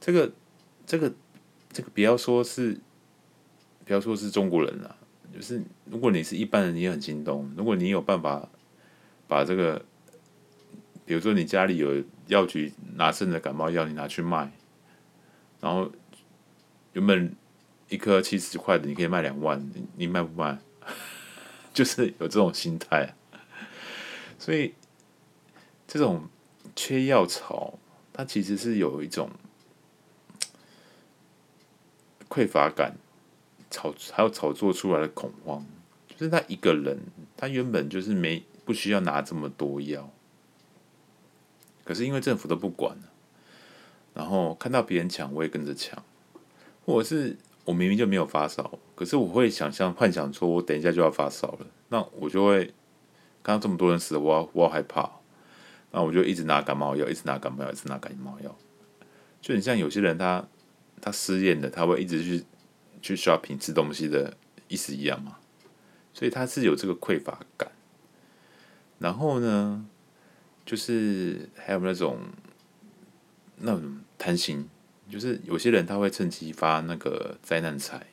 [0.00, 0.32] 这个、
[0.86, 1.14] 这个、
[1.72, 2.80] 这个，不要说是，
[3.84, 4.96] 不要说是中国人了，
[5.34, 7.50] 就是如果你是一般人，你也很心动。
[7.56, 8.48] 如果你有办法
[9.26, 9.84] 把这个。
[11.06, 14.52] 比如说，你家里有药局拿剩的感冒药，你拿去卖，
[15.58, 15.90] 然后
[16.92, 17.34] 原本
[17.88, 20.58] 一颗七十块的，你可以卖两万，你你卖不卖？
[21.78, 23.14] 就是有这种心态，
[24.36, 24.74] 所以
[25.86, 26.28] 这种
[26.74, 27.78] 缺药潮，
[28.12, 29.30] 它其实是有一种
[32.28, 32.96] 匮乏感，
[33.70, 35.64] 炒还有炒作出来的恐慌，
[36.08, 36.98] 就是他一个人，
[37.36, 40.10] 他原本就是没不需要拿这么多药。
[41.84, 42.98] 可是因为政府都不管，
[44.14, 46.04] 然后看到别人抢，我也跟着抢，
[46.84, 47.36] 或者是
[47.68, 52.64] 我明明就没有发烧，可是我会想象幻想说，我等一下就要发烧了，那我就会
[53.42, 55.10] 看到这么多人死了，我要我要害怕，
[55.90, 58.56] 那我就一直拿感冒药，一直拿感冒药，一直拿感冒药，
[59.42, 60.48] 就很像有些人他
[61.02, 62.44] 他失恋的，他会一直去
[63.02, 64.34] 去 shopping 吃东西的
[64.68, 65.36] 意思一样嘛，
[66.14, 67.70] 所以他是有这个匮乏感，
[68.98, 69.86] 然后呢？
[70.64, 72.18] 就是还有那种
[73.56, 74.68] 那种贪心，
[75.10, 78.06] 就是有些人他会趁机发那个灾难财，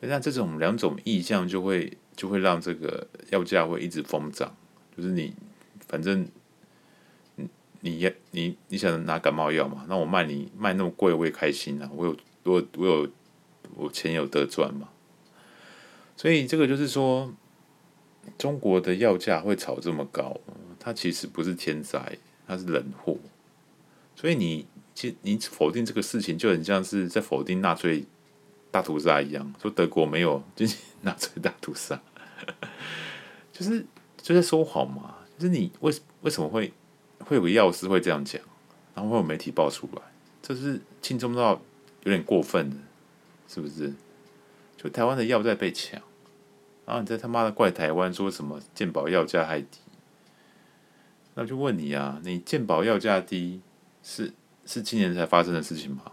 [0.00, 4.54] 对，那这种两种意向就会就会让这个药价会一直疯涨。
[4.96, 5.34] 就是你
[5.86, 6.26] 反正
[7.36, 7.48] 你
[7.80, 13.08] 你你你想拿感冒药嘛，那我卖你卖那么贵，我也开心啊，我有我我有
[13.74, 14.88] 我钱有得赚嘛。
[16.16, 17.34] 所以这个就是说，
[18.38, 20.40] 中国的药价会炒这么高。
[20.78, 23.16] 它其实不是天灾，它是人祸，
[24.14, 28.04] 所以你其实你否定这个事情，就很像是在否定纳粹
[28.70, 32.00] 大屠杀一样，说德国没有进行 纳粹大屠杀，
[33.52, 33.84] 就是
[34.22, 35.16] 就在说谎嘛。
[35.36, 36.72] 就是你为为什么会
[37.18, 38.40] 会有个药师会这样讲，
[38.94, 40.02] 然后会有媒体爆出来，
[40.40, 41.60] 这是轻松到
[42.04, 42.76] 有点过分的，
[43.48, 43.92] 是不是？
[44.76, 46.00] 就台湾的药在被抢，
[46.86, 49.78] 然后你在他妈的怪台湾说什么健保药价还低。
[51.34, 53.60] 那我就问你啊，你健保药价低
[54.04, 54.32] 是
[54.66, 56.12] 是今年才发生的事情吗？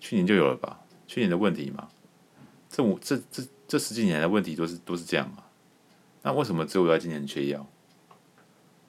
[0.00, 0.80] 去年就有了吧？
[1.06, 1.88] 去年的问题嘛？
[2.70, 5.48] 这五这这这十几年的问题都是都是这样啊。
[6.22, 7.66] 那为什么只有在今年缺药？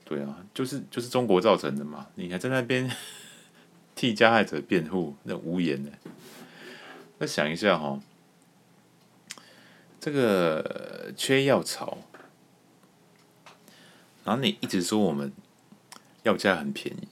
[0.06, 2.08] 对啊，就是就是中国造成的嘛。
[2.16, 2.90] 你还在那边
[3.96, 5.92] 替加害者辩护，那无言呢？
[7.20, 8.00] 那想一下哈、
[10.00, 11.98] 这个缺药潮。
[14.24, 15.32] 然后你一直说我们
[16.24, 17.08] 药价很便宜，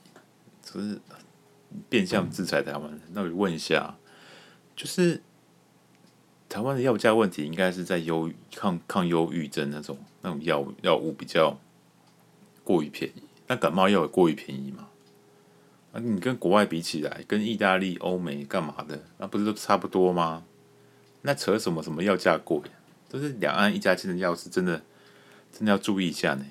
[0.69, 0.99] 就是
[1.87, 3.01] 变相制裁台湾人。
[3.13, 3.97] 那我问一下，
[4.75, 5.21] 就是
[6.49, 11.57] 台湾的药价问题，应该是在忧抗抗忧郁症那种那种药药物比较
[12.63, 14.89] 过于便宜，那感冒药也过于便宜嘛？
[15.93, 20.43] 啊，你跟国外比起来，跟意大利、欧美干嘛的，那不是都差不多吗？
[21.21, 22.61] 那扯什么什么药价贵？
[23.09, 24.83] 都是两岸一家亲的药，是真的，
[25.49, 26.45] 真的要注意一下呢。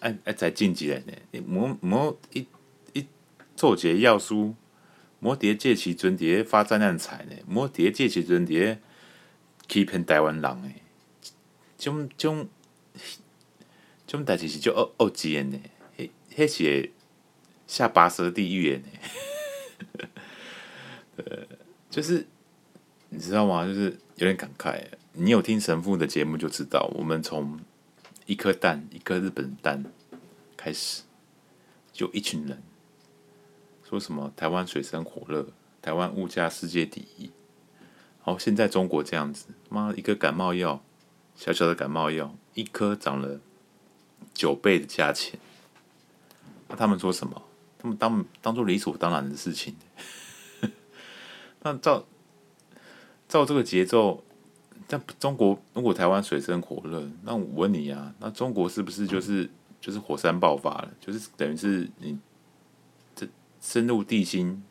[0.00, 1.12] 哎哎，才进几来呢？
[1.46, 2.46] 莫莫一
[3.60, 4.54] 一做节药书，
[5.18, 7.36] 莫迭借其尊迭发灾难财呢？
[7.46, 8.78] 莫迭借其尊迭
[9.68, 10.76] 欺骗台湾人诶，
[11.76, 12.48] 种种
[14.06, 15.60] 种代志是就恶恶极呢？
[15.98, 16.90] 迄迄是
[17.66, 20.08] 下拔舌地狱呢？
[21.18, 21.46] 呃，
[21.90, 22.26] 就是
[23.10, 23.66] 你知道吗？
[23.66, 24.82] 就是有点感慨。
[25.12, 27.60] 你有听神父的节目就知道，我们从。
[28.26, 29.84] 一颗蛋，一颗日本蛋，
[30.56, 31.02] 开始
[31.92, 32.62] 就一群人
[33.90, 35.48] 说什么台湾水深火热，
[35.82, 37.28] 台湾物价世界第一。
[38.20, 40.80] 好，现在中国这样子，妈一个感冒药，
[41.34, 43.40] 小小的感冒药，一颗涨了
[44.32, 45.40] 九倍的价钱。
[46.68, 47.42] 那他们说什么？
[47.80, 49.74] 他们当当做理所当然的事情。
[51.62, 52.06] 那照
[53.28, 54.22] 照这个节奏。
[54.86, 59.50] 但中国如果台湾水深火热，那我问你啊，那中国是不是就是
[59.80, 60.90] 就是火山爆发了？
[61.00, 62.16] 就是等于是你
[63.60, 64.62] 深入地心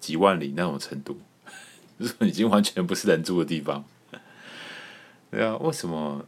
[0.00, 1.20] 几万里那种程度，
[1.98, 3.84] 就是已经完全不是人住的地方。
[5.30, 6.24] 对啊，为什么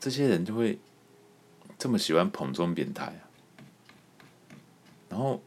[0.00, 0.78] 这些人就会
[1.78, 3.22] 这么喜欢捧中扁台啊？
[5.08, 5.40] 然后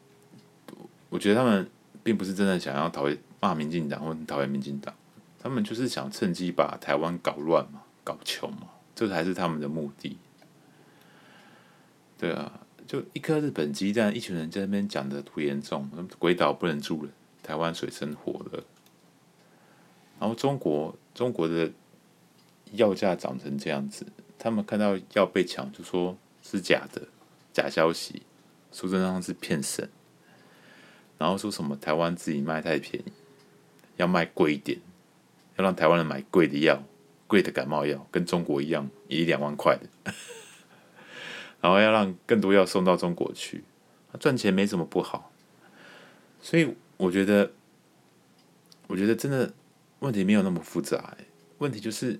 [1.09, 1.69] 我觉得他们
[2.01, 4.93] 并不是真的想要讨厌骂民进党或讨厌民进党。
[5.41, 10.17] 他们就是想趁机把台湾搞乱嘛，搞穷嘛，这才是他们的目的。
[12.17, 12.59] 对啊，
[12.89, 17.11] 就一颗日本鸡蛋，一群人在那边讲的多严重，鬼岛不能住了，
[17.43, 18.63] 台湾水深火热。
[20.19, 21.71] 然后中国中国的
[22.71, 24.07] 药价涨成这样子，
[24.39, 27.03] 他们看到药被抢，就说是假的，
[27.53, 28.23] 假消息，
[28.71, 29.87] 说真的是骗神。
[31.19, 33.11] 然后说什么台湾自己卖太便宜，
[33.97, 34.79] 要卖贵一点。
[35.57, 36.81] 要让台湾人买贵的药，
[37.27, 40.11] 贵的感冒药，跟中国一样，一两万块的。
[41.61, 43.63] 然后要让更多药送到中国去，
[44.19, 45.31] 赚钱没什么不好。
[46.41, 47.51] 所以我觉得，
[48.87, 49.53] 我觉得真的
[49.99, 51.17] 问题没有那么复杂。
[51.57, 52.19] 问题就是，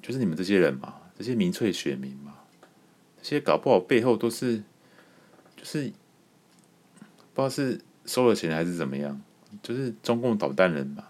[0.00, 2.34] 就是你们这些人嘛，这些民粹选民嘛，
[3.22, 4.62] 这些搞不好背后都是，
[5.56, 5.92] 就是
[7.34, 9.20] 不知道是收了钱还是怎么样，
[9.62, 11.08] 就是中共捣蛋人嘛。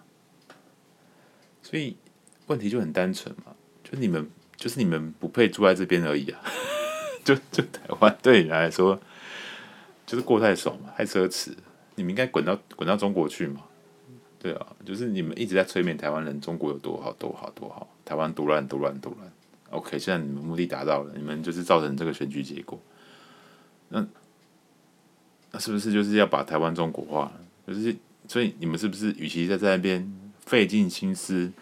[1.62, 1.96] 所以
[2.48, 6.42] 问题就很单纯嘛，就你们就是你们不配住在这边而已啊，
[7.24, 8.98] 就 就台湾对你来说
[10.06, 11.52] 就是过太爽嘛，太奢侈，
[11.94, 13.62] 你们应该滚到滚到中国去嘛，
[14.38, 19.32] 对啊，就是你们一直在催眠台湾人，中国有多好多好多好，台湾独乱独乱独乱
[19.70, 22.80] ，OK，现在你们目的达到了，你们就是造成这个选举结果，
[23.88, 24.06] 那
[25.50, 27.32] 那是不是就是要把台湾中国化？
[27.66, 27.94] 就是
[28.26, 30.12] 所以你们是不是与其在在那边
[30.44, 31.52] 费尽心思？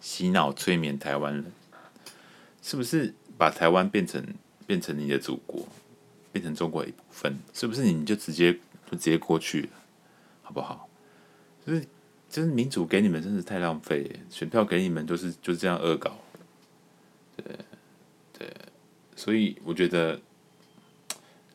[0.00, 1.44] 洗脑催眠台湾人，
[2.60, 4.24] 是不是把台湾变成
[4.68, 5.66] 变成你的祖国，
[6.30, 7.36] 变成中国的一部分？
[7.52, 8.52] 是不是你们就直接
[8.88, 9.68] 就直接过去了，
[10.42, 10.88] 好不好？
[11.66, 11.84] 就是
[12.30, 16.16] 就是民主给你们真是太浪费，选票给你们就是就是这样恶搞，
[17.36, 17.44] 对
[18.38, 18.48] 对，
[19.16, 20.20] 所以我觉得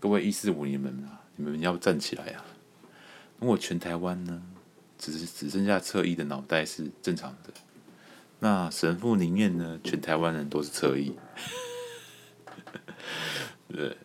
[0.01, 2.43] 各位一四五你们啊，你们要站起来啊！
[3.39, 4.43] 如果全台湾呢，
[4.99, 7.53] 只是只剩下侧翼的脑袋是正常的。
[8.39, 11.13] 那神父宁愿呢，全台湾人都是侧翼，
[13.69, 13.95] 呃，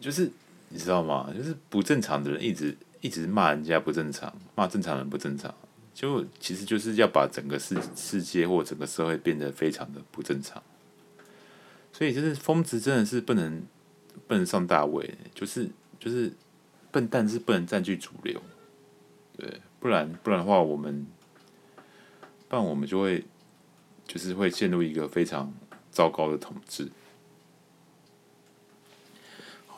[0.00, 0.30] 就是
[0.68, 1.32] 你知道吗？
[1.36, 5.54] 就是不正常的人一直一直骂人家不正常，骂正常人不正常，
[5.94, 10.62] 就其实就是要把整个世世界或整个社会变得非常的不正常。
[11.92, 13.62] 所以就是疯子真的是不能
[14.26, 16.32] 不能上大位，就是就是
[16.90, 18.40] 笨蛋是不能占据主流，
[19.36, 21.06] 对，不然不然的话，我们
[22.48, 23.24] 不然我们就会。
[24.06, 25.54] 就是会陷入一个非常
[25.92, 26.90] 糟糕的统治。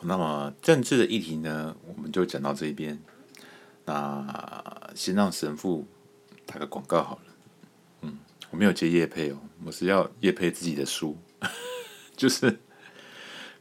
[0.05, 2.99] 那么政治的议题呢，我们就讲到这边。
[3.85, 5.85] 那先让神父
[6.45, 7.21] 打个广告好了。
[8.01, 8.17] 嗯，
[8.51, 11.17] 我没有接叶配哦，我是要叶配自己的书。
[12.15, 12.59] 就是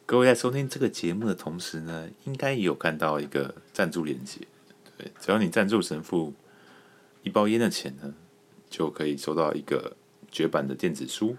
[0.06, 4.40] 各位在收听这个节目的同时呢，应该也有看到一个赞助链接。
[4.98, 6.34] 对，只要你赞助神父
[7.22, 8.14] 一包烟的钱呢，
[8.70, 9.96] 就可以收到一个。
[10.34, 11.36] 绝版的电子书，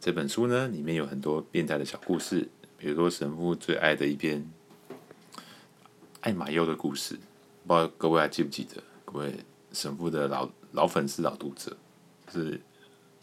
[0.00, 2.48] 这本书呢，里面有很多变态的小故事，
[2.78, 4.50] 比如说神父最爱的一篇
[6.20, 7.18] 爱马优的故事，
[7.66, 8.82] 不知道各位还记不记得？
[9.04, 9.34] 各位
[9.72, 11.76] 神父的老老粉丝、老读者，
[12.30, 12.60] 是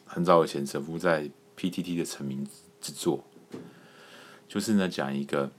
[0.06, 2.48] 很早以前神父在 PTT 的成名
[2.82, 3.24] 之作，
[4.48, 5.52] 就是呢讲一个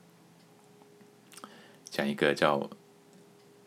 [1.84, 2.68] 讲一个叫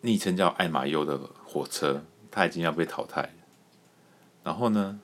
[0.01, 3.33] 昵称叫艾玛优的火车，它已经要被淘汰。
[4.43, 4.99] 然后呢，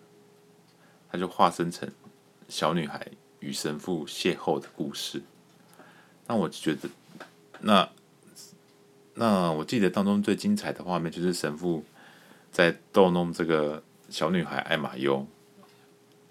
[1.11, 1.91] 他就化身成
[2.47, 3.11] 小女孩
[3.43, 5.21] 与神父邂逅的故事。
[6.27, 6.89] 那我觉得，
[7.59, 7.89] 那
[9.15, 11.83] 那我记得当中最精彩的画面就是神父
[12.51, 15.27] 在逗弄这个小女孩艾玛优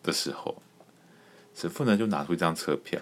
[0.02, 0.62] 的时候，
[1.54, 2.98] 神父呢就拿出一张车票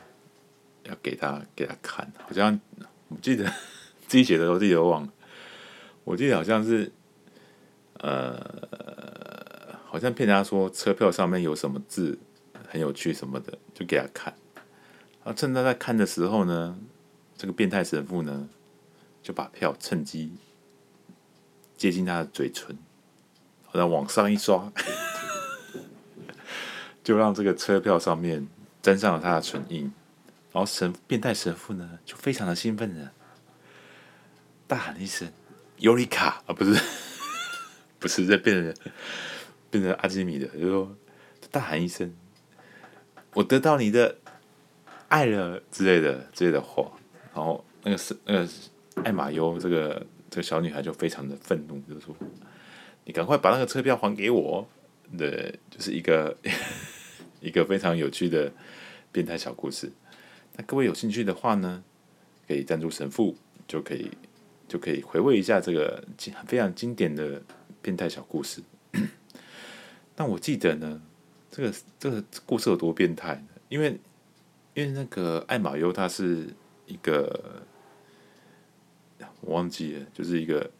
[0.82, 2.60] 要给她给她看，好像
[3.06, 3.44] 我记得
[4.08, 5.12] 自己写的，我自己都忘了。
[6.02, 6.90] 我记得好像是
[7.98, 8.68] 呃。
[9.90, 12.16] 好像骗他说车票上面有什么字
[12.70, 14.32] 很有趣什么的，就给他看。
[15.24, 16.78] 然后趁他在看的时候呢，
[17.36, 18.48] 这个变态神父呢
[19.22, 20.32] 就把票趁机
[21.76, 22.78] 接近他的嘴唇，
[23.72, 24.72] 然后往上一刷，
[27.02, 28.46] 就让这个车票上面
[28.80, 29.92] 沾上了他的唇印。
[30.52, 33.10] 然后神变态神父呢就非常的兴奋的
[34.66, 35.32] 大喊一声
[35.78, 36.80] “尤里卡”啊，不是
[37.98, 38.92] 不是在变成。
[39.72, 40.96] 变成阿基米德，就说
[41.48, 42.12] 大喊一声
[43.34, 44.16] ：“我得到你的
[45.08, 46.90] 爱了”之类的之类的话。
[47.34, 48.48] 然后那个是那个
[49.04, 52.14] 艾玛优这个这个小女孩就非常的愤怒，就说
[53.06, 54.68] ：“你赶快把那个车票还给我！”
[55.16, 56.36] 对，就是一个
[57.40, 58.52] 一个非常有趣的
[59.10, 59.90] 变态小故事。
[60.56, 61.82] 那各位有兴趣的话呢，
[62.46, 64.10] 可以赞助神父，就可以
[64.68, 67.42] 就可以回味一下这个经非常经典的
[67.80, 68.60] 变态小故事。
[70.14, 71.00] 但我记得呢，
[71.60, 73.48] 这个这个故事有多变态呢？
[73.68, 74.00] 因为
[74.72, 76.48] 因为那个艾玛优她是
[76.86, 77.62] 一个，
[79.42, 80.70] 我忘记了，就是一个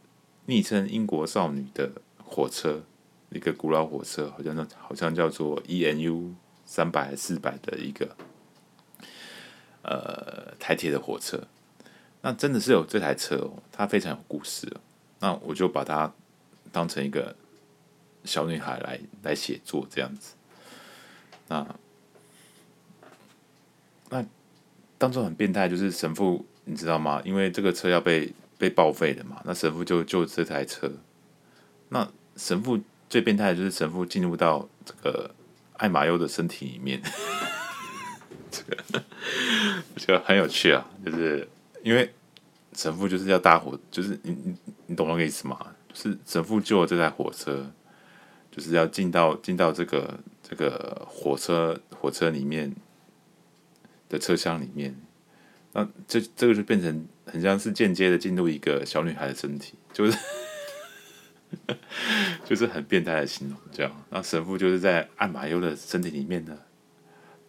[0.47, 1.93] 昵称英国少女的
[2.24, 2.83] 火车，
[3.28, 6.33] 一个古老火车，好像那好像叫做 ENU
[6.64, 8.16] 三百四百的一个
[9.83, 11.47] 呃台铁的火车。
[12.22, 14.81] 那真的是有这台车哦，它非常有故事哦。
[15.18, 16.11] 那我就把它
[16.72, 17.37] 当成一个。
[18.22, 20.35] 小女孩来来写作这样子，
[21.51, 21.67] 那
[24.09, 24.25] 那
[24.97, 27.21] 当中很变态，就是神父你知道吗？
[27.25, 30.89] 因为这个车要被被报废了嘛，那神父就救这台车。
[31.89, 32.79] 那神父
[33.09, 35.35] 最变态的就是神父进入到这个
[35.79, 37.03] 艾玛优的身体里面，
[38.53, 39.03] 这个
[39.93, 41.49] 我觉得很有趣啊，就是
[41.83, 42.09] 因为
[42.75, 45.59] 神父就是要搭火，就是你你你懂那个意思吗？
[45.93, 47.69] 就是神父救了这台火车。
[48.53, 50.13] 就是要进到进到这个
[50.51, 52.75] 这个火车火车里面
[54.09, 55.01] 的车厢里面，
[55.73, 60.19] 那这这个就变成很像是间接的进入一个小女孩的身体，就是
[62.45, 64.05] 就是很变态的形容这样。
[64.11, 66.59] 那神父就是在艾玛优的身体里面呢，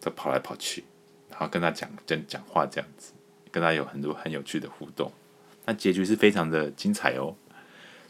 [0.00, 0.84] 就跑来跑去，
[1.28, 3.12] 然后跟他讲讲讲话这样子，
[3.50, 5.10] 跟他有很多很有趣的互动。
[5.66, 7.34] 那结局是非常的精彩哦，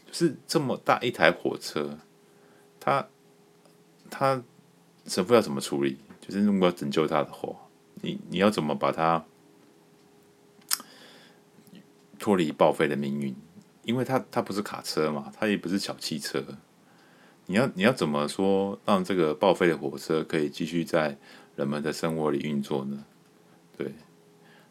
[0.05, 1.97] 就是这么大一台火车。
[2.79, 3.07] 他
[4.11, 4.43] 他
[5.05, 5.97] 神父要怎么处理？
[6.21, 7.53] 就是如果要拯救他的话，
[8.01, 9.25] 你你要怎么把他
[12.17, 13.35] 脱离报废的命运？
[13.83, 16.41] 因为他他不是卡车嘛，他也不是小汽车。
[17.47, 21.17] 你要你要怎么说让这个报废的火车可以继续在
[21.57, 23.03] 人们的生活里运作呢？
[23.77, 23.93] 对，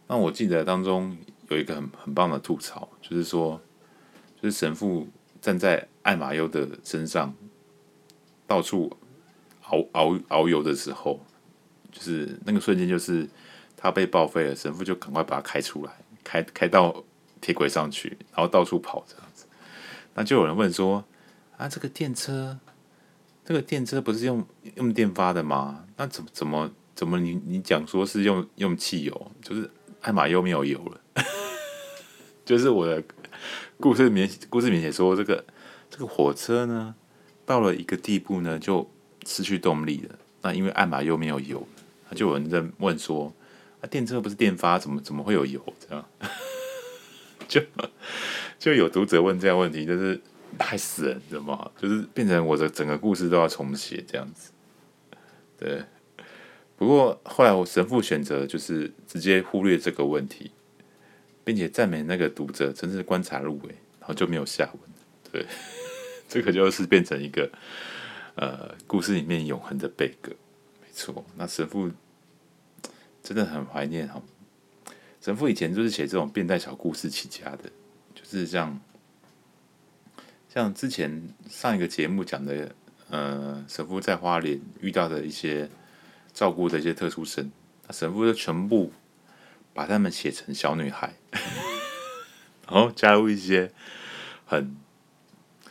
[0.06, 1.14] 那我记得当中
[1.50, 3.60] 有一个很很棒的吐槽，就是说，
[4.40, 5.06] 就是神父
[5.42, 7.34] 站在艾玛优的身上。
[8.44, 8.94] 到处
[9.72, 11.18] 遨遨遨游的时候，
[11.90, 13.26] 就是那个瞬间，就是
[13.74, 15.92] 他被报废了，神父就赶快把他开出来，
[16.22, 17.02] 开开到
[17.40, 19.46] 铁轨上去，然后到处跑这样子。
[20.14, 21.02] 那就有人问说
[21.56, 22.58] ：“啊，这个电车，
[23.44, 25.86] 这个电车不是用用电发的吗？
[25.96, 29.32] 那怎么怎么怎么你你讲说是用用汽油？
[29.40, 29.70] 就是
[30.02, 31.00] 艾玛又没有油了。
[32.44, 33.02] ”就是我的
[33.78, 35.44] 故事里面，故事里面写说这个
[35.88, 36.94] 这个火车呢。
[37.44, 38.88] 到了一个地步呢，就
[39.26, 40.18] 失去动力了。
[40.42, 41.66] 那因为艾玛又没有油，
[42.08, 43.32] 他就有人在问说
[43.80, 46.04] ：“啊，电车不是电发，怎么怎么会有油？”这样，
[47.46, 47.62] 就
[48.58, 50.20] 就有读者问这样问题，就是
[50.58, 51.70] 害死人，知道吗？
[51.78, 54.50] 就是变成我的整个故事都要重写这样子。
[55.58, 55.84] 对，
[56.76, 60.50] 不过后来我神父选择就是直接忽略这个问题，
[61.44, 63.68] 并且赞美那个读者真是观察入微，
[64.00, 64.80] 然后就没有下文。
[65.30, 65.46] 对。
[66.28, 67.46] 这个就是变成一个
[68.34, 70.32] 呃故事里面永恒的贝格，
[70.80, 71.24] 没错。
[71.36, 71.90] 那神父
[73.22, 74.22] 真的很怀念哈，
[75.20, 77.70] 神父以前就是写这种变态小故事起家的，
[78.14, 78.80] 就是像
[80.48, 82.74] 像之前上一个节目讲的，
[83.10, 85.68] 呃，神父在花莲遇到的一些
[86.32, 87.50] 照顾的一些特殊生，
[87.86, 88.92] 那神父就全部
[89.72, 91.14] 把他们写成小女孩，
[92.66, 93.70] 然后加入一些
[94.44, 94.76] 很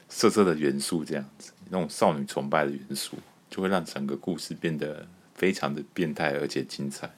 [0.08, 3.18] 色色的元素，这样子，那种少女崇拜的元素，
[3.50, 7.10] 就会让整个故事变得非常的变态而且精彩。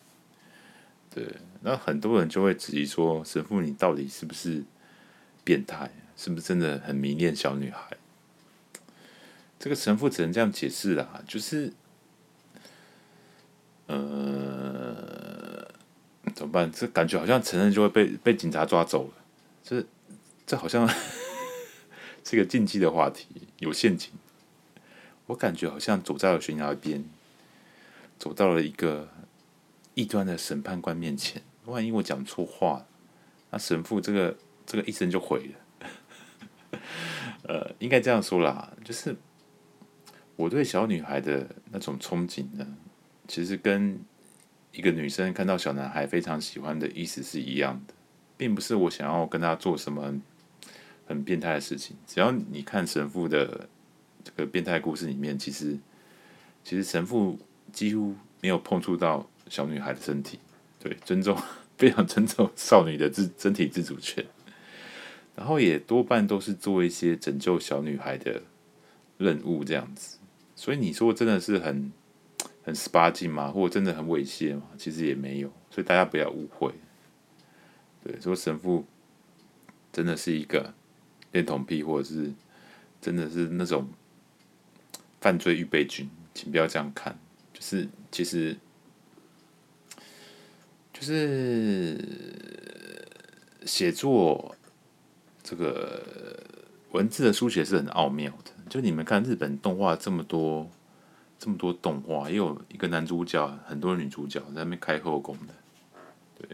[1.09, 1.27] 对，
[1.61, 4.63] 那很多人就会质疑说，神父你到底是不是
[5.43, 5.89] 变态？
[6.15, 7.97] 是不是真的很迷恋小女孩？
[9.59, 11.73] 这个神父只能这样解释啦，就是，
[13.87, 15.67] 呃，
[16.35, 16.71] 怎么办？
[16.71, 19.13] 这感觉好像承认就会被被警察抓走了，
[19.63, 19.83] 这
[20.45, 20.87] 这好像
[22.23, 23.27] 是一个禁忌的话题，
[23.57, 24.11] 有陷阱。
[25.33, 27.03] 我感觉好像走在了悬崖边，
[28.19, 29.09] 走到了一个
[29.95, 31.41] 异端的审判官面前。
[31.65, 32.85] 万一我讲错话，
[33.49, 36.79] 那神父这个这个一生就毁了。
[37.47, 39.15] 呃，应该这样说啦，就是
[40.35, 42.77] 我对小女孩的那种憧憬呢，
[43.27, 43.99] 其实跟
[44.71, 47.95] 一个女生看到小男孩非常喜欢的意思是一样的，
[48.37, 50.21] 并不是我想要跟他做什么很，
[51.07, 51.97] 很变态的事情。
[52.05, 53.67] 只要你看神父的。
[54.23, 55.77] 这个变态故事里面，其实
[56.63, 57.37] 其实神父
[57.71, 60.39] 几乎没有碰触到小女孩的身体，
[60.79, 61.37] 对，尊重，
[61.77, 64.25] 非常尊重少女的自身体自主权，
[65.35, 68.41] 然后也多半都是做一些拯救小女孩的
[69.17, 70.17] 任务这样子，
[70.55, 71.91] 所以你说真的是很
[72.63, 73.51] 很十八禁吗？
[73.51, 74.63] 或真的很猥亵吗？
[74.77, 76.73] 其实也没有，所以大家不要误会，
[78.03, 78.85] 对，说神父
[79.91, 80.73] 真的是一个
[81.33, 82.31] 恋童癖，或者是
[83.01, 83.87] 真的是那种。
[85.23, 87.17] 犯罪预备军，请不要这样看。
[87.53, 88.57] 就是其实，
[90.91, 91.97] 就是
[93.65, 94.53] 写作
[95.41, 96.03] 这个
[96.91, 98.51] 文字的书写是很奥妙的。
[98.69, 100.69] 就你们看日本动画这么多，
[101.39, 105.53] 这么多动画，也有一个男主角，很多女主角在那边开后宫的。
[106.37, 106.49] 对，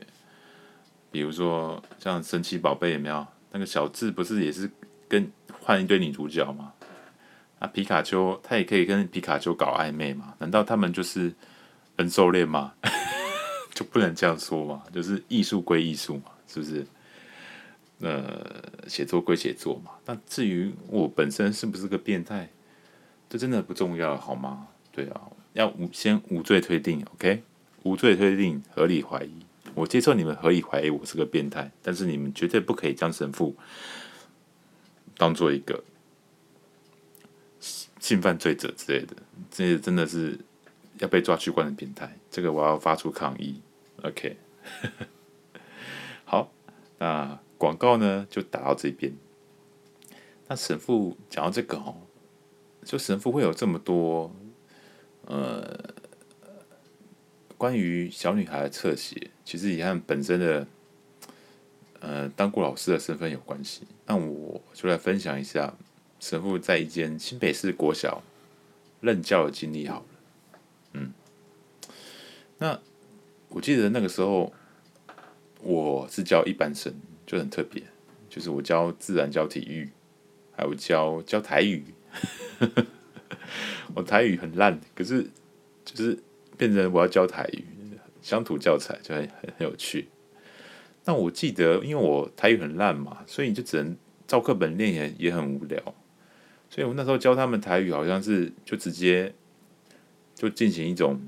[1.10, 3.26] 比如说像神奇宝贝有没有？
[3.52, 4.70] 那个小智不是也是
[5.08, 5.32] 跟
[5.64, 6.72] 换一堆女主角吗？
[7.60, 10.34] 啊，皮卡丘他也可以跟皮卡丘搞暧昧嘛？
[10.40, 11.34] 难道他们就是
[11.98, 12.74] 人兽恋吗？
[13.76, 14.84] 就不能这样说嘛？
[14.94, 16.86] 就是艺术归艺术嘛，是不是？
[18.02, 19.92] 呃，写作归写作嘛。
[20.06, 22.50] 那至于我本身是不是个变态，
[23.30, 24.68] 这真的不重要，好吗？
[24.94, 27.44] 对啊，要无先无罪推定，OK？
[27.84, 29.32] 无罪推定，合理怀疑。
[29.76, 33.56] 我接受你们合理怀疑我是个变态，但是你们绝对不可以将神父
[35.18, 35.84] 当做一个。
[38.10, 39.16] 性犯罪者之类的，
[39.52, 40.36] 这些真的是
[40.98, 42.12] 要被抓去关的变态。
[42.32, 43.62] 这个我要发出抗议。
[44.02, 44.36] OK，
[46.26, 46.52] 好，
[46.98, 49.14] 那广告呢就打到这边。
[50.48, 51.98] 那神父讲到这个哦，
[52.84, 54.34] 就神父会有这么多
[55.26, 55.94] 呃
[57.60, 60.68] 关于小女孩的侧写，其实也和本身的
[62.00, 63.84] 呃当过老师的身份有关系。
[64.08, 65.72] 那我就来分享一下。
[66.20, 68.22] 神父在一间新北市国小
[69.02, 70.06] 任教的经历好了，
[70.94, 71.14] 嗯，
[72.58, 72.80] 那
[73.48, 74.52] 我记得那个时候
[75.62, 76.94] 我是教一般生，
[77.26, 77.82] 就很特别，
[78.30, 79.90] 就是我教自然、教体育，
[80.52, 81.86] 还有教教台语，
[83.96, 85.26] 我台语很烂，可是
[85.86, 86.20] 就是
[86.58, 87.64] 变成我要教台语，
[88.22, 90.10] 乡土教材就很很很有趣。
[91.06, 93.98] 那我记得，因为我台语很烂嘛，所以就只能
[94.28, 95.96] 照课本练，也也很无聊。
[96.70, 99.34] 所以我那时候教他们台语，好像是就直接
[100.36, 101.20] 就进行一种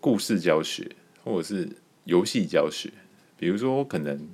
[0.00, 0.90] 故事教学，
[1.22, 1.68] 或者是
[2.04, 2.90] 游戏教学。
[3.36, 4.28] 比如说，我可能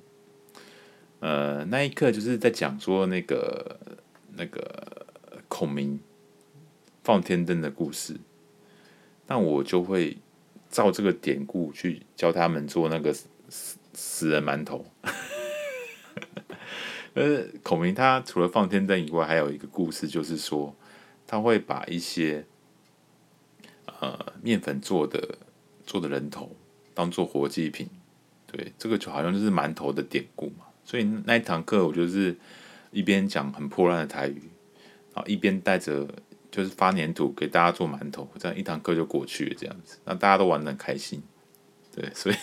[1.21, 3.79] 呃那一刻就是在讲说那个
[4.37, 5.07] 那个
[5.49, 6.01] 孔明
[7.05, 8.17] 放天灯的故事，
[9.27, 10.17] 那我就会
[10.71, 14.85] 照这个典故去教他们做那个死死人馒头。
[17.19, 20.73] 呃，孔明他除了放天灯以外，还有一个故事，就是说
[21.27, 22.47] 他会把一些
[24.01, 25.37] 呃面粉做的
[25.85, 26.55] 做的人头
[26.95, 27.89] 当做活祭品，
[28.47, 30.67] 对，这个就好像就是馒头的典故嘛。
[30.85, 32.37] 所以那一堂课，我就是
[32.93, 34.41] 一边讲很破烂的台语，
[35.13, 36.07] 然后一边带着
[36.53, 41.21] 就是发黏土给大家做馒头，这样一堂课就过去了，这样子，那大家都玩得很开心，
[41.93, 42.37] 对，所以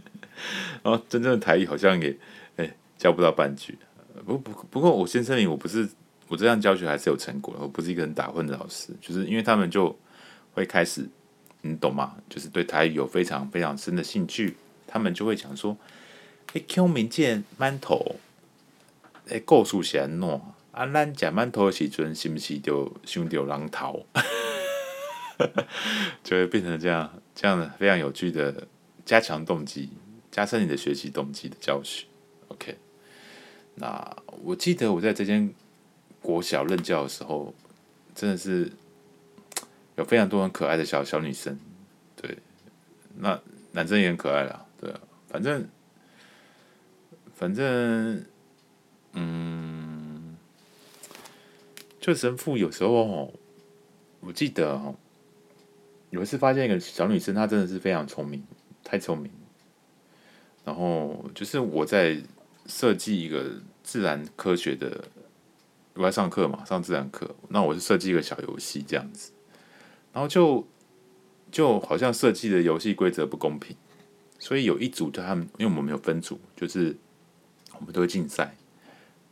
[0.82, 2.16] 然后真正的台语好像也。
[3.02, 3.76] 教不到半句，
[4.24, 5.88] 不不不过我先声明，我不是
[6.28, 9.98] 我这样教学还是有成果的，我不是一个人打混的老师，就是因为他们就
[10.54, 11.04] 会开始，
[11.62, 12.14] 你懂吗？
[12.30, 15.76] 就是对台语有非常非常深的兴趣，他们就会讲说
[16.54, 18.14] ：“哎，孔明见馒头，
[19.28, 20.28] 哎，故事是安怎？
[20.70, 24.06] 啊，咱食馒头的时阵，是不是就想到人头？
[26.22, 28.68] 就会变成这样，这样的非常有趣的
[29.04, 29.90] 加强动机，
[30.30, 32.06] 加深你的学习动机的教学。
[32.48, 32.76] OK，
[33.74, 35.52] 那我记得我在这间
[36.20, 37.54] 国小任教的时候，
[38.14, 38.70] 真的是
[39.96, 41.58] 有非常多很可爱的小小女生，
[42.16, 42.38] 对，
[43.16, 43.40] 那
[43.72, 44.92] 男生也很可爱啦，对，
[45.28, 45.66] 反正
[47.34, 48.24] 反正，
[49.12, 50.36] 嗯，
[52.00, 53.32] 就神父有时候，
[54.20, 54.94] 我记得哦。
[56.10, 58.44] 有一次发现一个小女生，她真的是非常聪明，
[58.84, 59.32] 太聪明。
[60.62, 62.20] 然后就是我在
[62.66, 65.04] 设计一个自然科学的，
[65.94, 69.32] 我在上课嘛，上自然课，那我是设计一个小游戏这样子。
[70.12, 70.66] 然后就
[71.50, 73.76] 就好像设计的游戏规则不公平，
[74.38, 76.96] 所以有一组就他们，因为我们没有分组，就是
[77.78, 78.56] 我们都会竞赛，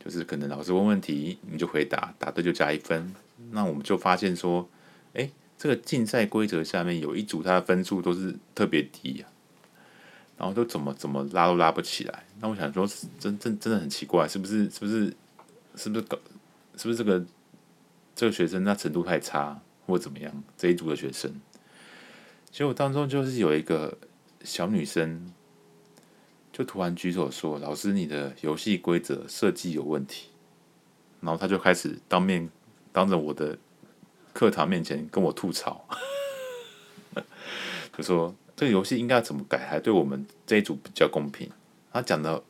[0.03, 3.13] 就是可能老师问问题，你就回答，答对就加一分。
[3.51, 4.69] 那我们就发现说，
[5.13, 5.29] 哎。
[5.61, 9.29] 这个竞赛规则下面有一组，他的分数都是特别低呀、啊，
[10.41, 12.25] 然后都怎么怎么拉都拉不起来。
[12.39, 12.87] 那我想说，
[13.19, 14.67] 真真真的很奇怪，是不是？
[14.71, 15.15] 是不是？
[15.75, 16.17] 是不是搞？
[16.75, 17.23] 是不是这个
[18.15, 20.43] 这个学生他程度太差，或怎么样？
[20.57, 21.31] 这一组的学生，
[22.49, 23.95] 结果当中就是有一个
[24.43, 25.31] 小女生，
[26.51, 30.29] 就突然举手说：“老师，你的游戏规则设计有问题。”
[31.21, 32.49] 然后他就开始当面
[32.91, 33.55] 当着我的。
[34.33, 35.85] 课堂面前跟我吐槽，
[37.91, 41.49] 就说这个游戏应该怎么改，还对我们这一组比较公平。
[41.91, 42.43] 他讲的，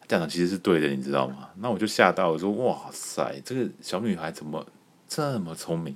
[0.00, 1.50] 他讲的其实是对的，你知道吗？
[1.58, 4.66] 那我就吓到，我说哇塞，这个小女孩怎么
[5.06, 5.94] 这么聪明？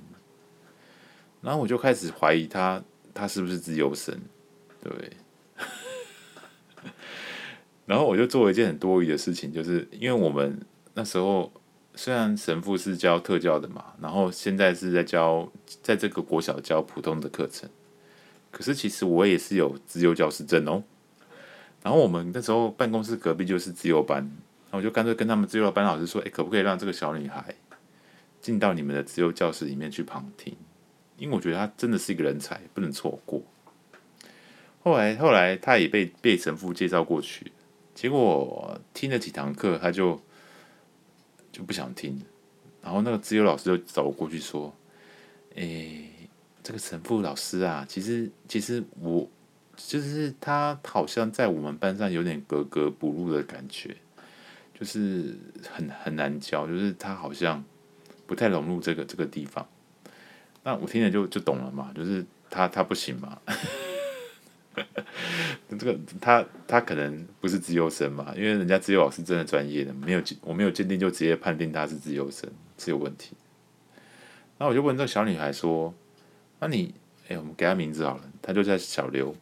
[1.41, 2.81] 然后我就开始怀疑她，
[3.13, 4.17] 她是不是资优生？
[4.81, 5.17] 对。
[7.85, 11.51] 然后我就做了一件很多余的事情，就是因为我们那时候。
[11.93, 15.51] 虽然神父是教特教的嘛，然后现在是在教，
[15.83, 17.69] 在这个国小教普通的课程，
[18.51, 20.83] 可是其实我也是有自由教师证哦。
[21.81, 24.29] 然后我们那时候办公室隔壁就是自由班，
[24.69, 27.55] 那我就干脆跟他们自由班老师说：“哎，可不可以让这个小女孩
[28.39, 30.55] 进到你们的自由教室里面去旁听？
[31.17, 33.41] 因为我觉得她真的是一个人才，不能错过。”
[34.83, 37.51] 后来后来她也被被神父介绍过去，
[37.95, 40.21] 结果听了几堂课，她就。
[41.53, 42.17] 就不想听，
[42.81, 44.73] 然后那个资优老师就走过去说
[45.55, 46.09] ：“诶，
[46.63, 49.29] 这个神父老师啊，其实其实我
[49.75, 53.95] 就是他，好像在我们班上有点格格不入的感觉，
[54.77, 55.35] 就是
[55.71, 57.63] 很很难教，就是他好像
[58.27, 59.67] 不太融入这个这个地方。
[60.63, 63.39] 那我听了就就懂了嘛，就是他他不行嘛。
[65.67, 73.35] ”这个他他可能不是资优生嘛，因为人家资优老师真的专业的，没有我没有鉴定就直接判定他是资优生是有问题。
[74.57, 75.93] 那我就问这个小女孩说
[76.61, 76.93] ：“那你
[77.27, 79.35] 哎，我们给他名字好了，他就叫小刘，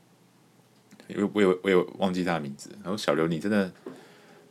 [1.08, 2.72] 因为我有我有忘记他的名字。
[2.82, 3.70] 然后小刘，你真的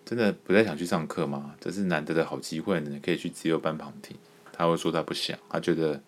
[0.05, 1.55] 真的不太想去上课吗？
[1.59, 4.14] 这是难得的好机会，你可以去自由班旁听。”
[4.53, 6.03] 他会说他不想，他觉得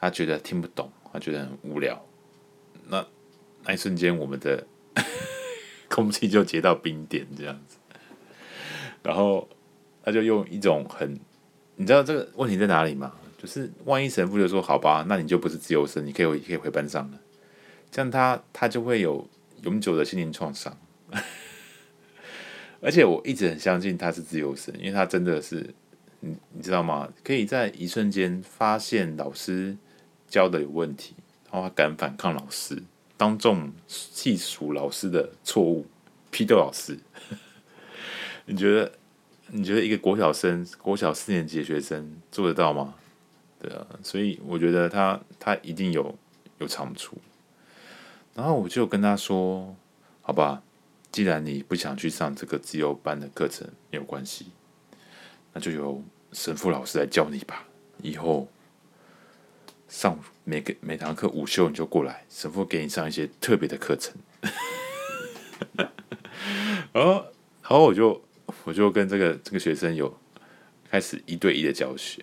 [0.00, 2.02] 他觉得听不懂，他觉得很无聊。
[2.88, 3.06] 那
[3.64, 4.66] 那一瞬间，我们的
[5.90, 7.76] 空气就结到冰点这样子，
[9.02, 9.46] 然后
[10.02, 11.20] 他就用一种很，
[11.74, 13.12] 你知道这个问题在哪里吗？
[13.38, 17.20] 就是万一神父就说好吧，那你就不是自由生，你可以回可以回班上了，
[17.90, 19.28] 这样他他就会有
[19.62, 20.76] 永久的心灵创伤。
[22.80, 25.74] 而且我一直很相信他是自由生，因为他真的是，
[26.20, 27.08] 你你知道吗？
[27.22, 29.76] 可以在一瞬间发现老师
[30.28, 31.14] 教的有问题，
[31.50, 32.82] 然后他敢反抗老师。
[33.16, 35.86] 当众细数老师的错误，
[36.30, 36.98] 批斗老师，
[38.46, 38.92] 你觉得？
[39.48, 42.96] 你觉得一个国小生，国小四年级的学生做得到吗？
[43.66, 46.16] 对啊，所以我觉得他他一定有
[46.58, 47.18] 有长处。
[48.34, 49.74] 然后我就跟他说
[50.22, 50.62] ：“好吧，
[51.10, 54.46] 既然你不想去上这个自由班的课程，没有关系，
[55.52, 56.00] 那就由
[56.32, 57.66] 神父老师来教你吧。
[58.02, 58.46] 以后。”
[59.88, 64.12] 上每个每堂课午休你就过来，神父给你上一些特别的课程。
[66.92, 67.12] 然后，
[67.62, 68.20] 然后我就
[68.64, 70.12] 我就跟这个这个学生有
[70.90, 72.20] 开始一对一的教学。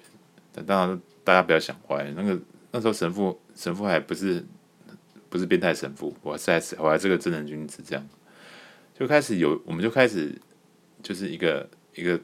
[0.52, 2.40] 但当然大家不要想坏，那个
[2.72, 4.46] 那时候神父神父还不是
[5.30, 8.10] 不是变态神父，我还是还是我还是个正人君子，这样
[8.94, 10.34] 就开始有我们就开始
[11.02, 12.20] 就是一个一个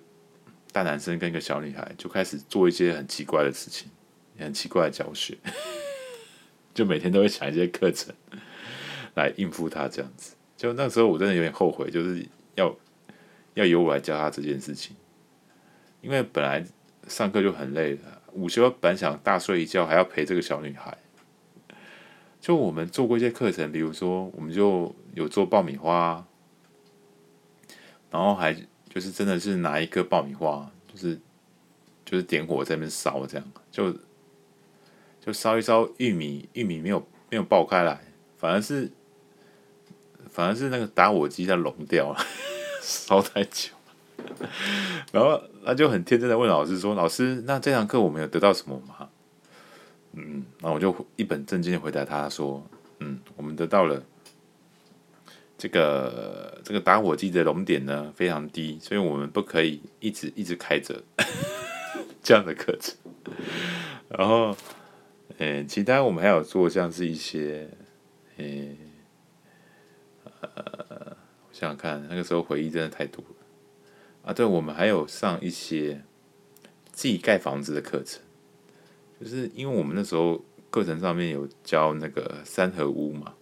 [0.72, 3.89] 大男生跟一个小女孩就开始做一些很奇怪的事情。
[4.41, 5.38] 很奇怪的教学，
[6.74, 8.16] 就每天都会想一些课程
[9.14, 10.34] 来应付他这样子。
[10.56, 12.26] 就那时候我真的有点后悔，就是
[12.56, 12.74] 要
[13.56, 14.95] 要由我来教他这件事情，
[16.00, 16.66] 因为本来
[17.10, 20.98] 上课就很累了，午休本想大睡一觉，还要陪这个小女孩。
[22.40, 26.26] 就我们做过一些课程，比如说我们就有做爆米花，
[28.10, 28.54] 然后还
[28.88, 31.20] 就是真的是拿一个爆米花，就是
[32.06, 33.94] 就是点火在那边烧，这样就
[35.20, 38.02] 就烧一烧玉米，玉米没有没有爆开来，
[38.38, 38.90] 反而是
[40.30, 42.26] 反而是那个打火机在融掉了，
[42.82, 43.74] 烧太久。
[45.11, 49.09] 然后他就很天真的问老师说：“老师，那这堂课我们有得到什么吗？”
[50.13, 52.65] 嗯，然后我就一本正经的回答他说
[52.99, 54.01] ：“嗯，我们得到了
[55.57, 61.03] 这个这个打火机的熔点呢非常低，所以我们不可以一直一直开着
[62.24, 62.95] 这样的课程。
[64.09, 64.57] 然后，
[65.38, 67.70] 嗯，其他我们还有做像是一些，
[68.38, 68.76] 嗯，
[70.41, 71.15] 呃，
[71.49, 73.36] 我想想看，那个时候回忆真的太多了。”
[74.30, 76.04] 啊，对，我们还有上一些
[76.92, 78.22] 自己盖房子的课程，
[79.20, 83.34] 就是因为我们那时候课程上面有教那个三合屋嘛，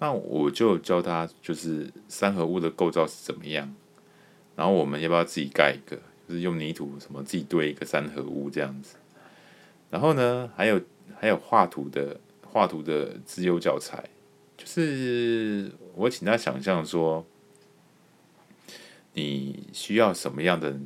[0.00, 3.74] 那我就教他就是三合屋的构造是怎么样，
[4.54, 5.96] 然后我们要不要自己盖一个，
[6.28, 8.96] 就是用泥土什么自己堆一个三合屋这样子，
[9.88, 10.78] 然后呢，还有
[11.18, 14.04] 还有画图的画图的自由教材，
[14.58, 17.24] 就是我请他想象说。
[19.14, 20.78] 你需要什么样的？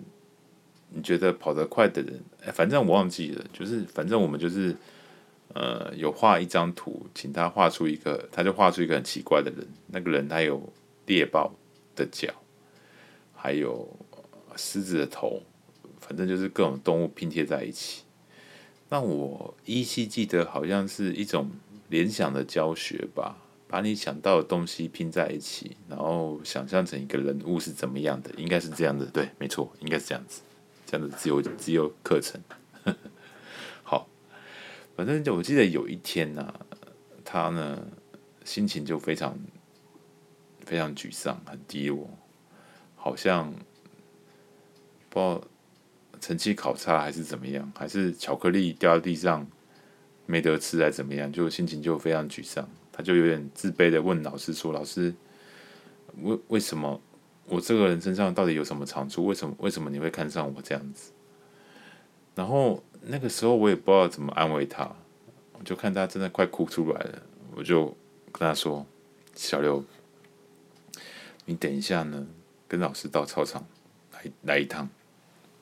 [0.91, 2.19] 你觉得跑得快的人？
[2.47, 4.75] 哎反正我忘记了，就是反正我们就是，
[5.53, 9.67] 呃，有画一张图，请他画出一个，他就画出一个很奇怪的人。
[9.89, 10.73] 那个人他有
[11.05, 11.53] 猎豹
[11.95, 12.33] 的脚，
[13.35, 13.87] 还有
[14.57, 15.43] 狮子的头，
[16.01, 18.05] 反正就是各种动物拼贴在一起。
[18.89, 21.51] 那我依稀记得，好像是一种
[21.91, 23.37] 联想的教学吧。
[23.69, 30.41] 把你想到的东西拼在一起，然后想象成一个人物是怎么样的，应该是这样的，对，没错，应该是这样子，
[30.87, 32.41] 这样的自由自由课程。
[33.85, 34.09] 好，
[34.97, 36.55] 反正就我记得有一天呢、
[37.23, 37.87] 他呢
[38.43, 39.39] 心情就非常
[40.65, 42.09] 非常沮丧，很低落，
[42.97, 43.53] 好像
[45.11, 45.43] 不知道
[46.19, 49.47] 成绩考差还是怎么样，还是巧克力掉在地上
[50.25, 52.67] 没得吃还是怎么样，就心情就非常沮丧。
[52.99, 55.15] 他就有点自卑的问老师说：“老师，
[56.21, 57.01] 为为什么
[57.47, 59.25] 我这个人身上到底有什么长处？
[59.25, 61.13] 为什么为什么你会看上我这样子？”
[62.35, 64.91] 然后那个时候我也不知道怎么安慰他，
[65.53, 67.23] 我就看他真的快哭出来了，
[67.55, 67.87] 我就
[68.33, 68.85] 跟他说
[69.37, 69.85] ：“小刘，
[71.45, 72.27] 你等一下呢，
[72.67, 73.65] 跟老师到操场
[74.13, 74.89] 来来一趟，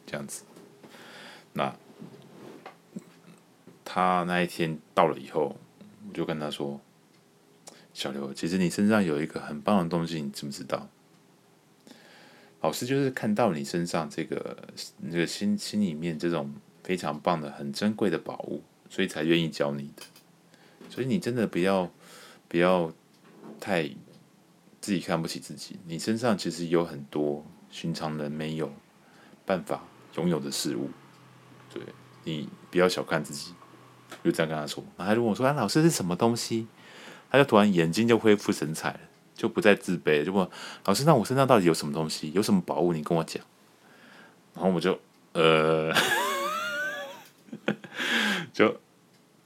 [0.07, 0.43] 这样子。”
[1.53, 1.77] 那
[3.85, 5.55] 他那一天到了以后，
[6.09, 6.81] 我就跟他说。
[7.97, 10.87] 小刘，其实你身上有一个很棒的东西，你知不知道？
[12.61, 14.55] 老师就是看到你身上这个
[14.99, 16.53] 那个心心里面这种
[16.85, 20.03] 非常棒的、很珍贵的宝物，所以才愿意教你的。
[20.91, 21.91] 所以你真的不要
[22.49, 22.93] 不要
[23.59, 23.89] 太
[24.83, 28.71] 自己看不起自己，你身上其实有很多寻常人没有
[29.47, 29.83] 办法
[30.17, 30.91] 拥有的事物。
[31.73, 31.83] 对，
[32.25, 33.55] 你不要小看自己，
[34.23, 34.85] 就这样跟他说。
[34.99, 36.67] 他还问我说：“啊，老师是什么东西？”
[37.31, 39.01] 他就突然眼睛就恢复神采了，
[39.35, 40.49] 就不再自卑，就问
[40.85, 42.33] 老师：“那我身上到底有什么东西？
[42.33, 42.93] 有什么宝物？
[42.93, 43.43] 你跟我讲。”
[44.55, 44.99] 然后我就
[45.33, 45.93] 呃，
[48.55, 48.81] 就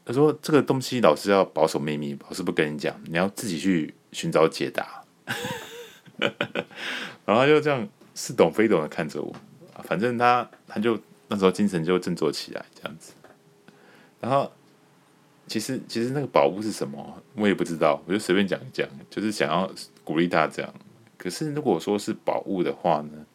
[0.05, 5.03] 他说：“这个东西老师要保守秘密，老师不跟你讲，你要自己去寻找解答。
[7.27, 9.35] ”然后他就这样似懂非懂的看着我，
[9.85, 10.97] 反正他他就
[11.29, 13.13] 那时候精神就振作起来，这样子，
[14.21, 14.53] 然后。
[15.51, 18.01] 其实，其实那个宝物是什么，我也不知道。
[18.07, 19.69] 我就随便讲一讲，就是想要
[20.05, 20.73] 鼓励他这样。
[21.19, 23.27] 可是，如果说是宝物的话呢，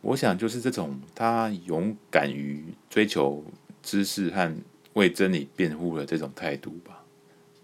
[0.00, 3.44] 我想就是这种他勇敢于追求
[3.82, 4.56] 知识和
[4.92, 7.02] 为真理辩护的这种态度吧。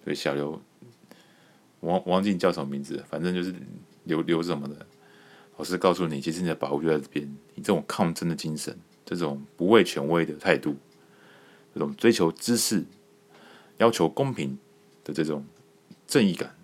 [0.02, 0.60] 所以，小刘，
[1.78, 3.00] 王王静叫什么名字？
[3.08, 3.54] 反正就是
[4.02, 4.84] 刘刘什么的。
[5.58, 7.24] 老师告诉你，其实你的宝物就在这边。
[7.54, 10.74] 你这种抗争的精神，这种不畏权威的态度。
[11.74, 12.84] 这种追求知识、
[13.78, 14.56] 要求公平
[15.02, 15.44] 的这种
[16.06, 16.54] 正义感，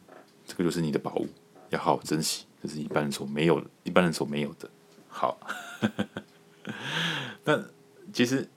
[0.46, 1.26] 这个就是你的宝物，
[1.70, 2.46] 要好好珍惜。
[2.62, 4.70] 这是一般人所没有的，一般人所没有的。
[5.08, 5.40] 好，
[7.44, 7.60] 那
[8.12, 8.48] 其实，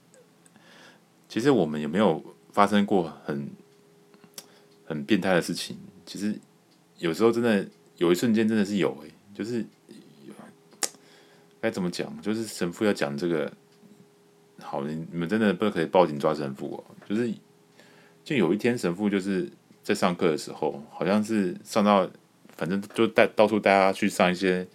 [1.28, 3.50] 其实我们有没有发生过很
[4.86, 5.76] 很变态的事情？
[6.06, 6.38] 其实
[6.98, 9.66] 有时候真的有一瞬间真的是有诶、就是
[11.60, 12.22] 该怎么讲？
[12.22, 13.52] 就是神父要讲这个。
[14.60, 16.84] 好，你你们真的不可以报警抓神父哦。
[17.08, 17.32] 就是，
[18.22, 19.50] 就有一天神父就是
[19.82, 22.08] 在上课的时候，好像是上到，
[22.56, 24.66] 反正就带到处带大家去上一些，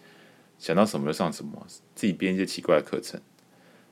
[0.57, 1.65] 想到什么就上什么，
[1.95, 3.19] 自己编一些奇怪的课程。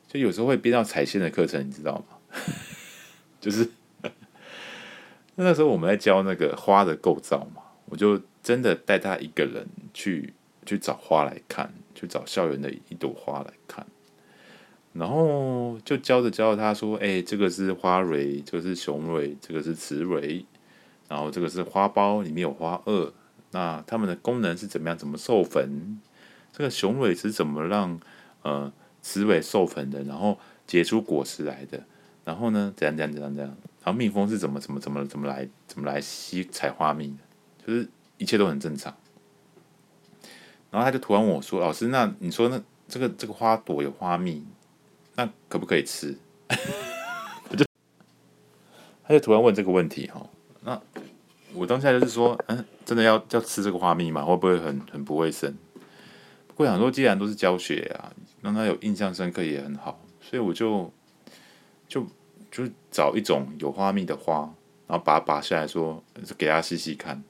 [0.07, 2.17] 就有时候会编到彩线的课程，你知道吗？
[3.41, 3.69] 就是
[5.35, 10.33] 那时候我们在教那个花的构造嘛，我就真的带他一个人去
[10.65, 13.85] 去找花来看，去找校园的一朵花来看，
[14.98, 20.45] 然后就教着教着他说：“哎，这个是花蕊，这个是雄蕊，这个是雌蕊，
[21.08, 23.12] 然后这个是花苞，里面有花萼。
[23.52, 24.98] 那它们的功能是怎么样？
[24.98, 26.02] 怎么授粉？
[26.52, 28.00] 这个雄蕊是怎么让
[28.41, 31.82] 呃？”雌蕊授粉的，然后结出果实来的，
[32.26, 37.18] 然后呢，怎样怎样怎样怎样，然后蜜蜂是怎么怎么怎么怎么来怎么来吸采花蜜的，
[37.66, 37.88] 就是
[38.18, 38.93] 一切都很正常。
[40.70, 44.43] 然后他就突然问我说：“老师，那你说那这个这个花朵有花蜜，
[45.18, 47.65] 那可不可以吃？” 他就
[49.03, 50.26] 他就突然问这个问题哈。
[50.61, 50.82] 那
[51.53, 54.24] 我当下就是说：“嗯，真的要要吃这个花蜜吗？
[54.24, 55.53] 会不会很很不卫生？”
[56.47, 58.13] 不过想说，既然都是教学啊。
[58.39, 60.93] 让他有印象深刻也很好，所以我就
[61.88, 62.05] 就
[62.51, 64.41] 就找一种有花蜜的花，
[64.88, 66.01] 然后把它拔下来说，
[66.38, 67.22] 给他试试看。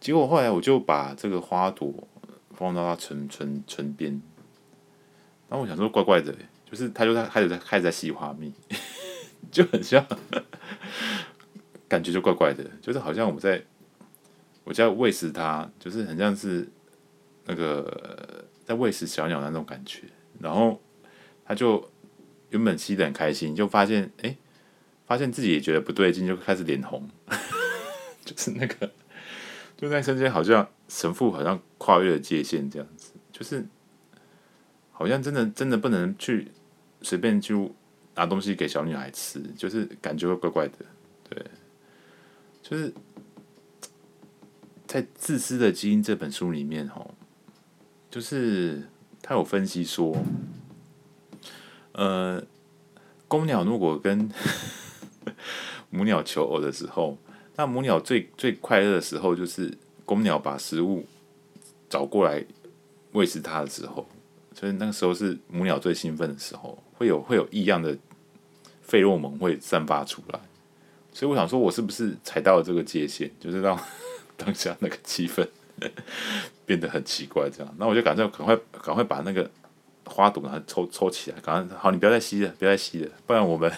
[0.00, 1.92] 结果后来我就把这个花朵
[2.56, 4.20] 放到他唇唇唇边，
[5.48, 6.34] 然后我想说怪怪的，
[6.74, 8.52] 就是他就在开始在开始在吸花蜜，
[9.52, 10.04] 就很像，
[11.86, 13.62] 感觉就怪怪的，就是好像我在
[14.64, 16.68] 我在喂食它，就是很像是
[17.46, 18.42] 那个。
[18.66, 20.04] 在喂食小鸟那种感觉，
[20.40, 20.80] 然后
[21.44, 21.86] 他就
[22.48, 24.34] 原本吸的很开心，就发现哎，
[25.06, 27.06] 发现自己也觉得不对劲，就开始脸红，
[28.24, 28.90] 就是那个
[29.76, 33.66] 就在瞬间，好像神父好像跨越了界限这样子，就是
[34.90, 36.50] 好像真的真的不能去
[37.04, 37.72] 随便就
[38.16, 40.78] 拿东西给小女孩吃，就是感觉会怪怪的，
[41.28, 41.44] 对，
[42.62, 42.92] 就是
[44.86, 47.14] 在《自私的基因》这本书里面哦。
[48.10, 48.88] 就是
[49.20, 50.16] 他有分析说，
[51.90, 52.40] 呃，
[53.26, 54.30] 公鸟如果跟
[55.90, 57.18] 母鸟求偶的时候，
[57.56, 61.04] 那母鸟最最快乐的时候，就是公鸟把食物
[61.90, 62.44] 找过来
[63.10, 64.06] 喂食它的时候，
[64.54, 67.96] 所以那个时候是母鸟最兴奋的时候，会有会有异样的
[68.82, 70.40] 费洛蒙会散发出来。
[71.12, 73.78] 所以我想说，我是不是踩到了这个界限，就是让
[74.36, 75.46] 当下那个气氛。
[76.64, 79.50] 变得很奇怪，这样，那我就赶快赶快赶快把那个
[80.04, 83.70] 花朵它抽抽起来，赶快好，你不要再吸了，不要再吸了，不然我们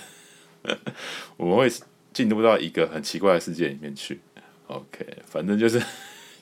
[1.39, 1.73] 我们会
[2.13, 4.21] 进入到一个很奇怪的世界里面去。
[4.67, 5.83] OK，反正就是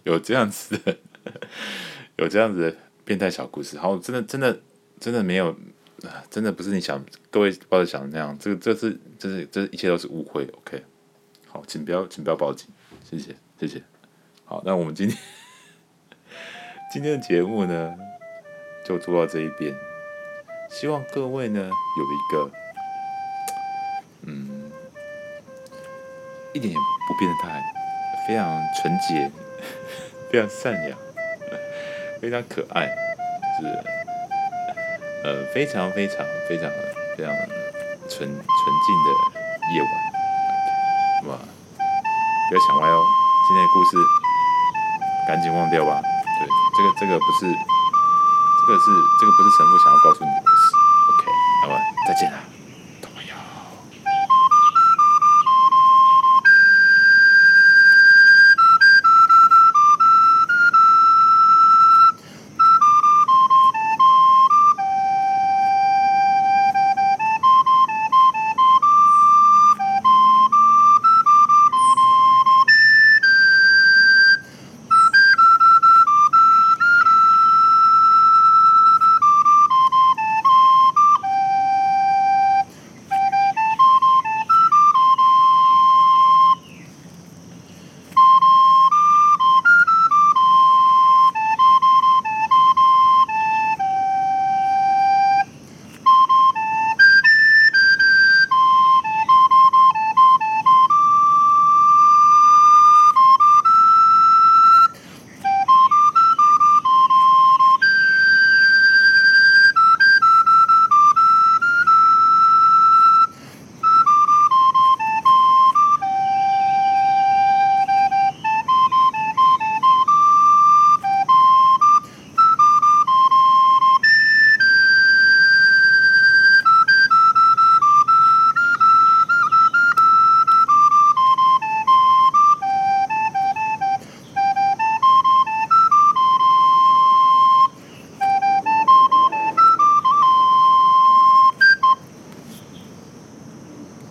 [0.02, 0.96] 有这样子的，
[2.16, 3.78] 有这样子的变态小故事。
[3.78, 4.60] 好，真的真的
[4.98, 5.56] 真的没有，
[6.30, 10.44] 真的不是你想各位抱着想的那样，这个这是这是这一切都是误会。
[10.58, 10.82] OK，
[11.48, 12.68] 好，请不要请不要报警，
[13.08, 13.82] 谢谢谢谢。
[14.44, 15.18] 好，那我们今天。
[16.92, 17.92] 今天的节目呢，
[18.86, 19.74] 就做到这一边。
[20.70, 22.50] 希望各位呢有一个，
[24.26, 24.70] 嗯，
[26.52, 27.60] 一点也不变态，
[28.28, 29.28] 非常纯洁，
[30.30, 30.96] 非常善良，
[32.20, 32.86] 非常可爱，
[33.60, 33.74] 就是
[35.24, 36.18] 呃非常非常
[36.48, 36.70] 非常
[37.16, 37.32] 非常
[38.08, 39.08] 纯纯净的
[39.74, 39.88] 夜晚。
[41.24, 41.38] Okay, 哇，
[42.48, 43.00] 不要想歪哦，
[43.48, 43.96] 今天的故事
[45.26, 46.02] 赶紧忘掉吧。
[46.02, 46.46] 对
[46.76, 48.84] 这个这个不是，这个是
[49.18, 50.62] 这个不是神父想要告诉你的故事。
[51.08, 51.30] OK，
[51.62, 52.53] 那么再见了。